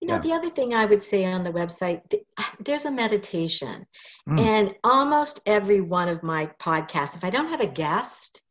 You 0.00 0.08
know, 0.08 0.14
Yeah. 0.14 0.20
the 0.20 0.32
other 0.32 0.50
thing 0.50 0.74
I 0.74 0.84
would 0.84 1.02
say 1.02 1.24
on 1.24 1.42
the 1.42 1.52
website, 1.52 2.00
there's 2.60 2.84
a 2.84 2.90
meditation. 2.90 3.86
Mm. 4.28 4.40
And 4.40 4.74
almost 4.84 5.40
every 5.46 5.80
one 5.80 6.08
of 6.08 6.22
my 6.22 6.46
podcasts, 6.60 7.16
if 7.16 7.24
I 7.24 7.30
don't 7.30 7.48
have 7.48 7.60
a 7.60 7.66
guest, 7.66 8.42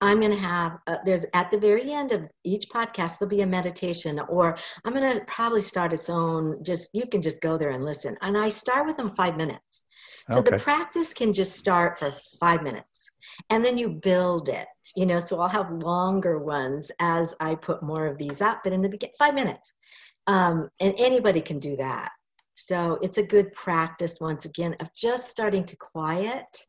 I'm 0.00 0.18
going 0.18 0.32
to 0.32 0.38
have, 0.38 0.78
uh, 0.88 0.96
there's 1.04 1.24
at 1.32 1.50
the 1.52 1.58
very 1.58 1.92
end 1.92 2.10
of 2.10 2.28
each 2.42 2.68
podcast, 2.68 3.18
there'll 3.18 3.30
be 3.30 3.42
a 3.42 3.46
meditation, 3.46 4.18
or 4.28 4.58
I'm 4.84 4.94
going 4.94 5.16
to 5.16 5.24
probably 5.26 5.62
start 5.62 5.92
its 5.92 6.10
own, 6.10 6.64
just, 6.64 6.90
you 6.92 7.06
can 7.06 7.22
just 7.22 7.40
go 7.40 7.56
there 7.56 7.70
and 7.70 7.84
listen. 7.84 8.16
And 8.20 8.36
I 8.36 8.48
start 8.48 8.84
with 8.86 8.96
them 8.96 9.14
five 9.14 9.36
minutes. 9.36 9.84
So 10.28 10.40
the 10.40 10.58
practice 10.58 11.12
can 11.12 11.32
just 11.32 11.52
start 11.58 11.98
for 11.98 12.14
five 12.40 12.62
minutes 12.62 13.11
and 13.50 13.64
then 13.64 13.78
you 13.78 13.88
build 13.88 14.48
it, 14.48 14.66
you 14.96 15.06
know. 15.06 15.18
So 15.18 15.40
I'll 15.40 15.48
have 15.48 15.70
longer 15.70 16.38
ones 16.38 16.90
as 17.00 17.34
I 17.40 17.54
put 17.54 17.82
more 17.82 18.06
of 18.06 18.18
these 18.18 18.40
up, 18.40 18.60
but 18.64 18.72
in 18.72 18.82
the 18.82 18.88
beginning, 18.88 19.14
five 19.18 19.34
minutes. 19.34 19.72
Um, 20.26 20.68
and 20.80 20.94
anybody 20.98 21.40
can 21.40 21.58
do 21.58 21.76
that. 21.76 22.10
So 22.54 22.98
it's 23.02 23.18
a 23.18 23.22
good 23.22 23.52
practice, 23.54 24.18
once 24.20 24.44
again, 24.44 24.76
of 24.80 24.92
just 24.94 25.30
starting 25.30 25.64
to 25.64 25.76
quiet. 25.76 26.66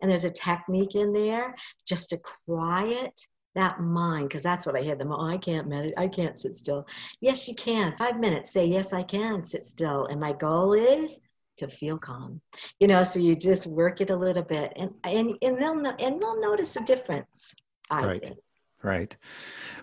And 0.00 0.10
there's 0.10 0.24
a 0.24 0.30
technique 0.30 0.94
in 0.94 1.12
there 1.12 1.54
just 1.86 2.10
to 2.10 2.18
quiet 2.46 3.26
that 3.54 3.80
mind, 3.80 4.28
because 4.28 4.42
that's 4.42 4.64
what 4.64 4.76
I 4.76 4.82
hear 4.82 4.94
them. 4.94 5.12
Oh, 5.12 5.26
I 5.26 5.36
can't 5.36 5.68
meditate. 5.68 5.98
I 5.98 6.08
can't 6.08 6.38
sit 6.38 6.54
still. 6.54 6.86
Yes, 7.20 7.46
you 7.46 7.54
can. 7.54 7.94
Five 7.96 8.18
minutes. 8.18 8.50
Say, 8.50 8.66
yes, 8.66 8.92
I 8.92 9.02
can 9.02 9.44
sit 9.44 9.64
still. 9.66 10.06
And 10.06 10.20
my 10.20 10.32
goal 10.32 10.72
is 10.72 11.20
to 11.62 11.68
feel 11.68 11.98
calm. 11.98 12.40
You 12.80 12.88
know, 12.88 13.02
so 13.02 13.18
you 13.18 13.34
just 13.34 13.66
work 13.66 14.00
it 14.00 14.10
a 14.10 14.16
little 14.16 14.42
bit, 14.42 14.72
and 14.76 14.90
and 15.04 15.36
and 15.42 15.56
they'll 15.56 15.74
no, 15.74 15.90
and 15.98 16.20
they'll 16.20 16.40
notice 16.40 16.76
a 16.76 16.84
difference. 16.84 17.54
I 17.90 18.02
Right. 18.02 18.22
think. 18.22 18.38
Right. 18.82 19.16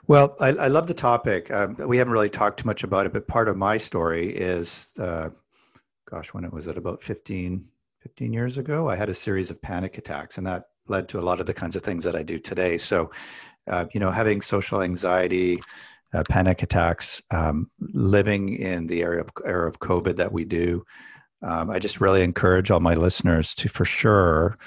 Well, 0.07 0.35
I, 0.41 0.49
I 0.49 0.67
love 0.67 0.87
the 0.87 0.93
topic. 0.93 1.49
Um, 1.51 1.75
we 1.87 1.97
haven't 1.97 2.11
really 2.11 2.29
talked 2.29 2.59
too 2.59 2.67
much 2.67 2.83
about 2.83 3.05
it, 3.05 3.13
but 3.13 3.27
part 3.27 3.47
of 3.47 3.55
my 3.55 3.77
story 3.77 4.35
is, 4.35 4.89
uh, 4.99 5.29
gosh, 6.09 6.33
when 6.33 6.43
it 6.43 6.51
was 6.51 6.67
at 6.67 6.77
about 6.77 7.01
15, 7.01 7.65
15 8.01 8.33
years 8.33 8.57
ago, 8.57 8.89
I 8.89 8.97
had 8.97 9.07
a 9.09 9.13
series 9.13 9.51
of 9.51 9.61
panic 9.61 9.97
attacks, 9.97 10.37
and 10.37 10.45
that 10.47 10.65
led 10.87 11.07
to 11.09 11.19
a 11.19 11.21
lot 11.21 11.39
of 11.39 11.45
the 11.45 11.53
kinds 11.53 11.77
of 11.77 11.83
things 11.83 12.03
that 12.03 12.15
I 12.15 12.23
do 12.23 12.39
today. 12.39 12.77
So, 12.77 13.11
uh, 13.67 13.85
you 13.93 14.01
know, 14.01 14.11
having 14.11 14.41
social 14.41 14.81
anxiety, 14.81 15.61
uh, 16.13 16.23
panic 16.27 16.63
attacks, 16.63 17.21
um, 17.31 17.69
living 17.79 18.55
in 18.55 18.87
the 18.87 19.01
area 19.01 19.21
of, 19.21 19.29
era 19.45 19.69
of 19.69 19.79
COVID 19.79 20.17
that 20.17 20.31
we 20.31 20.43
do, 20.43 20.83
um, 21.41 21.69
I 21.69 21.79
just 21.79 22.01
really 22.01 22.23
encourage 22.23 22.71
all 22.71 22.79
my 22.79 22.95
listeners 22.95 23.55
to, 23.55 23.69
for 23.69 23.85
sure, 23.85 24.57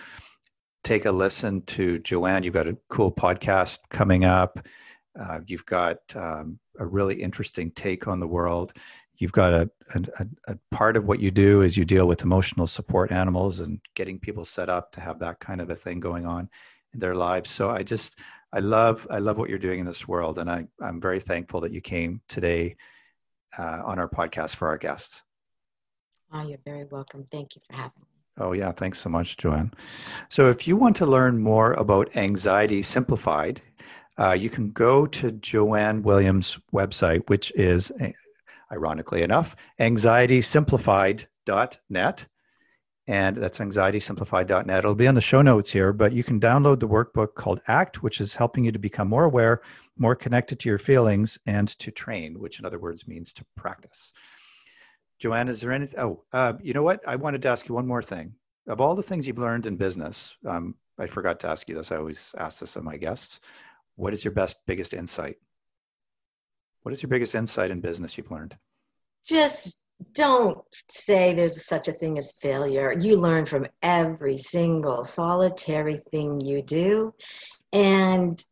take 0.84 1.04
a 1.04 1.12
listen 1.12 1.62
to 1.62 1.98
Joanne. 2.00 2.42
You've 2.42 2.54
got 2.54 2.68
a 2.68 2.78
cool 2.88 3.12
podcast 3.12 3.78
coming 3.90 4.24
up. 4.24 4.58
Uh, 5.18 5.40
you've 5.46 5.66
got 5.66 5.98
um, 6.16 6.58
a 6.78 6.86
really 6.86 7.22
interesting 7.22 7.70
take 7.72 8.08
on 8.08 8.20
the 8.20 8.26
world. 8.26 8.72
You've 9.18 9.32
got 9.32 9.52
a, 9.52 9.70
a, 9.94 10.26
a 10.48 10.58
part 10.70 10.96
of 10.96 11.04
what 11.04 11.20
you 11.20 11.30
do 11.30 11.62
is 11.62 11.76
you 11.76 11.84
deal 11.84 12.08
with 12.08 12.22
emotional 12.22 12.66
support 12.66 13.12
animals 13.12 13.60
and 13.60 13.78
getting 13.94 14.18
people 14.18 14.44
set 14.44 14.68
up 14.68 14.92
to 14.92 15.00
have 15.00 15.18
that 15.20 15.38
kind 15.38 15.60
of 15.60 15.70
a 15.70 15.76
thing 15.76 16.00
going 16.00 16.26
on 16.26 16.48
in 16.94 16.98
their 16.98 17.14
lives. 17.14 17.50
So 17.50 17.70
I 17.70 17.82
just 17.82 18.18
I 18.52 18.60
love 18.60 19.06
I 19.10 19.18
love 19.18 19.38
what 19.38 19.48
you're 19.48 19.58
doing 19.58 19.80
in 19.80 19.86
this 19.86 20.08
world, 20.08 20.38
and 20.38 20.50
I 20.50 20.66
I'm 20.80 21.00
very 21.00 21.20
thankful 21.20 21.60
that 21.60 21.72
you 21.72 21.80
came 21.80 22.20
today 22.28 22.76
uh, 23.56 23.82
on 23.84 23.98
our 23.98 24.08
podcast 24.08 24.56
for 24.56 24.68
our 24.68 24.78
guests. 24.78 25.22
Oh, 26.32 26.42
you're 26.42 26.58
very 26.64 26.84
welcome. 26.84 27.26
Thank 27.30 27.56
you 27.56 27.62
for 27.68 27.76
having 27.76 27.92
me. 28.00 28.06
Oh, 28.38 28.52
yeah. 28.52 28.72
Thanks 28.72 28.98
so 28.98 29.10
much, 29.10 29.36
Joanne. 29.36 29.74
So, 30.30 30.48
if 30.48 30.66
you 30.66 30.74
want 30.76 30.96
to 30.96 31.06
learn 31.06 31.42
more 31.42 31.74
about 31.74 32.16
Anxiety 32.16 32.82
Simplified, 32.82 33.60
uh, 34.18 34.32
you 34.32 34.48
can 34.48 34.70
go 34.70 35.04
to 35.06 35.32
Joanne 35.32 36.02
Williams' 36.02 36.58
website, 36.72 37.28
which 37.28 37.52
is, 37.52 37.92
ironically 38.70 39.22
enough, 39.22 39.54
anxietysimplified.net. 39.80 42.26
And 43.08 43.36
that's 43.36 43.58
anxietysimplified.net. 43.58 44.78
It'll 44.78 44.94
be 44.94 45.08
on 45.08 45.16
the 45.16 45.20
show 45.20 45.42
notes 45.42 45.72
here, 45.72 45.92
but 45.92 46.12
you 46.12 46.22
can 46.22 46.38
download 46.40 46.78
the 46.78 46.88
workbook 46.88 47.34
called 47.34 47.60
ACT, 47.66 48.00
which 48.02 48.20
is 48.20 48.34
helping 48.34 48.64
you 48.64 48.72
to 48.72 48.78
become 48.78 49.08
more 49.08 49.24
aware, 49.24 49.60
more 49.98 50.14
connected 50.14 50.60
to 50.60 50.68
your 50.68 50.78
feelings, 50.78 51.36
and 51.44 51.66
to 51.80 51.90
train, 51.90 52.38
which 52.38 52.60
in 52.60 52.64
other 52.64 52.78
words 52.78 53.08
means 53.08 53.32
to 53.34 53.44
practice. 53.56 54.12
Joanne, 55.22 55.46
is 55.46 55.60
there 55.60 55.70
anything? 55.70 56.00
Oh, 56.00 56.24
uh, 56.32 56.54
you 56.60 56.74
know 56.74 56.82
what? 56.82 57.00
I 57.06 57.14
wanted 57.14 57.42
to 57.42 57.48
ask 57.48 57.68
you 57.68 57.76
one 57.76 57.86
more 57.86 58.02
thing. 58.02 58.34
Of 58.66 58.80
all 58.80 58.96
the 58.96 59.04
things 59.04 59.24
you've 59.24 59.38
learned 59.38 59.66
in 59.66 59.76
business, 59.76 60.36
um, 60.44 60.74
I 60.98 61.06
forgot 61.06 61.38
to 61.40 61.48
ask 61.48 61.68
you 61.68 61.76
this. 61.76 61.92
I 61.92 61.96
always 61.96 62.34
ask 62.38 62.58
this 62.58 62.74
of 62.74 62.82
my 62.82 62.96
guests. 62.96 63.38
What 63.94 64.12
is 64.12 64.24
your 64.24 64.32
best, 64.32 64.58
biggest 64.66 64.92
insight? 64.92 65.36
What 66.82 66.90
is 66.90 67.04
your 67.04 67.08
biggest 67.08 67.36
insight 67.36 67.70
in 67.70 67.80
business 67.80 68.18
you've 68.18 68.32
learned? 68.32 68.56
Just 69.24 69.84
don't 70.12 70.58
say 70.88 71.32
there's 71.32 71.64
such 71.64 71.86
a 71.86 71.92
thing 71.92 72.18
as 72.18 72.32
failure. 72.32 72.92
You 72.92 73.16
learn 73.16 73.46
from 73.46 73.68
every 73.80 74.36
single 74.36 75.04
solitary 75.04 75.98
thing 76.10 76.40
you 76.40 76.62
do. 76.62 77.14
And 77.72 78.44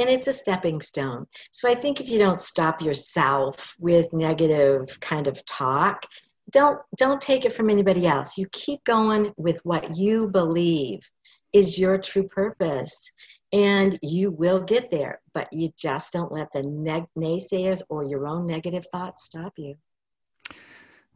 and 0.00 0.10
it's 0.10 0.26
a 0.26 0.32
stepping 0.32 0.80
stone. 0.80 1.26
So 1.50 1.68
I 1.68 1.74
think 1.74 2.00
if 2.00 2.08
you 2.08 2.18
don't 2.18 2.40
stop 2.40 2.80
yourself 2.82 3.74
with 3.78 4.12
negative 4.12 4.98
kind 5.00 5.26
of 5.26 5.44
talk, 5.46 6.06
don't 6.50 6.78
don't 6.96 7.20
take 7.20 7.44
it 7.44 7.52
from 7.52 7.70
anybody 7.70 8.06
else. 8.06 8.36
You 8.36 8.46
keep 8.50 8.82
going 8.84 9.32
with 9.36 9.60
what 9.64 9.96
you 9.96 10.28
believe 10.28 11.08
is 11.52 11.78
your 11.78 11.98
true 11.98 12.26
purpose 12.26 13.10
and 13.52 13.98
you 14.02 14.30
will 14.30 14.60
get 14.60 14.90
there, 14.90 15.20
but 15.34 15.52
you 15.52 15.70
just 15.76 16.12
don't 16.12 16.32
let 16.32 16.52
the 16.52 16.62
neg- 16.62 17.06
naysayers 17.18 17.82
or 17.88 18.04
your 18.04 18.26
own 18.26 18.46
negative 18.46 18.86
thoughts 18.92 19.24
stop 19.24 19.54
you. 19.56 19.76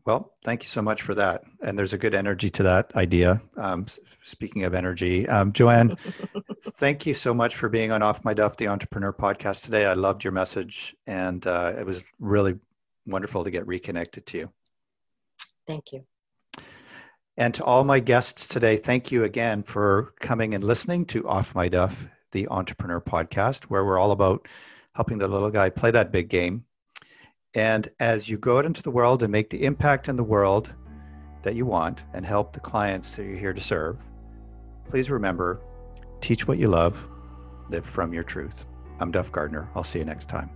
Well, 0.07 0.35
thank 0.45 0.62
you 0.62 0.69
so 0.69 0.83
much 0.83 1.01
for 1.01 1.14
that. 1.14 1.45
And 1.62 1.79
there's 1.79 1.95
a 1.95 1.99
good 1.99 2.14
energy 2.14 2.51
to 2.51 2.62
that 2.64 2.95
idea. 2.95 3.40
Um, 3.57 3.87
speaking 4.23 4.64
of 4.64 4.75
energy, 4.75 5.27
um, 5.29 5.53
Joanne, 5.53 5.97
thank 6.77 7.07
you 7.07 7.14
so 7.14 7.33
much 7.33 7.57
for 7.57 7.71
being 7.71 7.90
on 7.90 8.03
Off 8.03 8.23
My 8.23 8.35
Duff, 8.35 8.59
the 8.59 8.69
Entrepreneur 8.69 9.14
Podcast 9.14 9.62
today. 9.62 9.87
I 9.87 9.95
loved 9.95 10.23
your 10.23 10.33
message, 10.33 10.95
and 11.07 11.47
uh, 11.47 11.73
it 11.79 11.87
was 11.87 12.05
really 12.21 12.59
wonderful 13.07 13.45
to 13.45 13.51
get 13.51 13.67
reconnected 13.67 14.27
to 14.27 14.38
you. 14.38 14.51
Thank 15.67 15.93
you. 15.93 16.05
And 17.38 17.55
to 17.55 17.64
all 17.64 17.83
my 17.83 17.99
guests 17.99 18.47
today, 18.47 18.77
thank 18.77 19.11
you 19.11 19.25
again 19.25 19.62
for 19.62 20.12
coming 20.21 20.55
and 20.55 20.62
listening 20.62 21.07
to 21.07 21.27
Off 21.27 21.55
My 21.55 21.69
Duff, 21.69 22.07
the 22.33 22.47
Entrepreneur 22.49 23.01
Podcast, 23.01 23.64
where 23.64 23.85
we're 23.85 23.99
all 23.99 24.12
about 24.12 24.47
helping 24.93 25.17
the 25.17 25.29
little 25.29 25.51
guy 25.51 25.71
play 25.71 25.90
that 25.90 26.12
big 26.12 26.29
game. 26.29 26.67
And 27.55 27.88
as 28.01 28.29
you 28.29 28.37
go 28.37 28.59
out 28.59 28.67
into 28.67 28.83
the 28.83 28.90
world 28.90 29.23
and 29.23 29.31
make 29.31 29.49
the 29.49 29.64
impact 29.64 30.09
in 30.09 30.17
the 30.17 30.25
world 30.25 30.73
that 31.43 31.55
you 31.55 31.64
want 31.64 32.03
and 32.12 32.27
help 32.27 32.53
the 32.53 32.59
clients 32.59 33.12
that 33.12 33.23
you're 33.23 33.37
here 33.37 33.53
to 33.53 33.61
serve, 33.61 33.99
please 34.88 35.09
remember 35.09 35.61
teach 36.21 36.49
what 36.49 36.59
you 36.59 36.67
love, 36.67 37.07
live 37.71 37.87
from 37.87 38.12
your 38.12 38.25
truth. 38.25 38.67
I'm 38.99 39.12
Duff 39.12 39.31
Gardner. 39.31 39.69
I'll 39.77 39.85
see 39.85 40.01
you 40.01 40.05
next 40.05 40.29
time. 40.29 40.51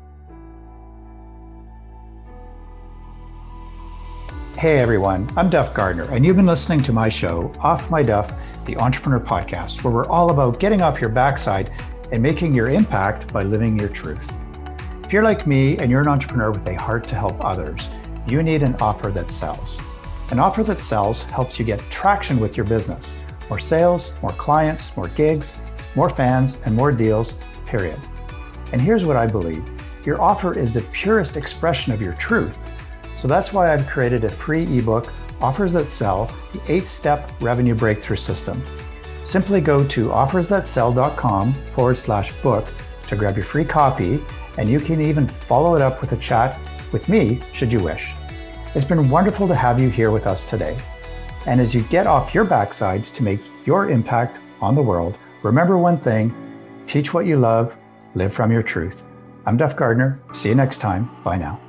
Hey 4.56 4.78
everyone, 4.78 5.30
I'm 5.36 5.50
Duff 5.50 5.72
Gardner, 5.72 6.12
and 6.12 6.26
you've 6.26 6.34
been 6.34 6.46
listening 6.46 6.82
to 6.82 6.92
my 6.92 7.08
show, 7.08 7.52
Off 7.60 7.92
My 7.92 8.02
Duff, 8.02 8.32
the 8.64 8.76
Entrepreneur 8.76 9.20
Podcast, 9.20 9.84
where 9.84 9.94
we're 9.94 10.08
all 10.08 10.30
about 10.30 10.58
getting 10.58 10.82
off 10.82 11.00
your 11.00 11.10
backside 11.10 11.70
and 12.10 12.20
making 12.20 12.54
your 12.54 12.68
impact 12.68 13.32
by 13.32 13.44
living 13.44 13.78
your 13.78 13.88
truth. 13.88 14.28
If 15.08 15.14
you're 15.14 15.24
like 15.24 15.46
me 15.46 15.74
and 15.78 15.90
you're 15.90 16.02
an 16.02 16.08
entrepreneur 16.08 16.50
with 16.50 16.68
a 16.68 16.74
heart 16.74 17.08
to 17.08 17.14
help 17.14 17.42
others, 17.42 17.88
you 18.26 18.42
need 18.42 18.62
an 18.62 18.74
offer 18.74 19.10
that 19.12 19.30
sells. 19.30 19.80
An 20.30 20.38
offer 20.38 20.62
that 20.64 20.82
sells 20.82 21.22
helps 21.22 21.58
you 21.58 21.64
get 21.64 21.80
traction 21.88 22.38
with 22.38 22.58
your 22.58 22.66
business 22.66 23.16
more 23.48 23.58
sales, 23.58 24.12
more 24.20 24.32
clients, 24.32 24.94
more 24.98 25.08
gigs, 25.08 25.58
more 25.94 26.10
fans, 26.10 26.58
and 26.66 26.74
more 26.74 26.92
deals, 26.92 27.38
period. 27.64 27.98
And 28.72 28.82
here's 28.82 29.06
what 29.06 29.16
I 29.16 29.26
believe 29.26 29.64
your 30.04 30.20
offer 30.20 30.58
is 30.58 30.74
the 30.74 30.82
purest 30.92 31.38
expression 31.38 31.94
of 31.94 32.02
your 32.02 32.12
truth. 32.12 32.58
So 33.16 33.26
that's 33.26 33.50
why 33.50 33.72
I've 33.72 33.86
created 33.86 34.24
a 34.24 34.28
free 34.28 34.64
ebook, 34.78 35.10
Offers 35.40 35.72
That 35.72 35.86
Sell, 35.86 36.30
the 36.52 36.60
eight 36.70 36.84
step 36.84 37.32
revenue 37.40 37.74
breakthrough 37.74 38.16
system. 38.16 38.62
Simply 39.24 39.62
go 39.62 39.86
to 39.88 40.08
offersthatsell.com 40.08 41.54
forward 41.54 41.96
slash 41.96 42.32
book 42.42 42.68
to 43.06 43.16
grab 43.16 43.36
your 43.36 43.46
free 43.46 43.64
copy, 43.64 44.22
and 44.58 44.68
you 44.68 44.80
can 44.80 45.00
even 45.00 45.26
follow 45.26 45.74
it 45.76 45.80
up 45.80 46.00
with 46.00 46.12
a 46.12 46.16
chat 46.16 46.60
with 46.92 47.08
me 47.08 47.40
should 47.52 47.72
you 47.72 47.80
wish. 47.80 48.12
It's 48.74 48.84
been 48.84 49.08
wonderful 49.08 49.48
to 49.48 49.54
have 49.54 49.80
you 49.80 49.88
here 49.88 50.10
with 50.10 50.26
us 50.26 50.48
today. 50.48 50.76
And 51.46 51.60
as 51.60 51.74
you 51.74 51.82
get 51.82 52.06
off 52.06 52.34
your 52.34 52.44
backside 52.44 53.04
to 53.04 53.22
make 53.22 53.40
your 53.64 53.88
impact 53.88 54.40
on 54.60 54.74
the 54.74 54.82
world, 54.82 55.16
remember 55.42 55.78
one 55.78 55.98
thing 55.98 56.34
teach 56.86 57.14
what 57.14 57.26
you 57.26 57.38
love, 57.38 57.76
live 58.14 58.34
from 58.34 58.50
your 58.50 58.62
truth. 58.62 59.02
I'm 59.46 59.56
Duff 59.56 59.76
Gardner. 59.76 60.20
See 60.34 60.48
you 60.48 60.54
next 60.54 60.78
time. 60.78 61.10
Bye 61.22 61.38
now. 61.38 61.67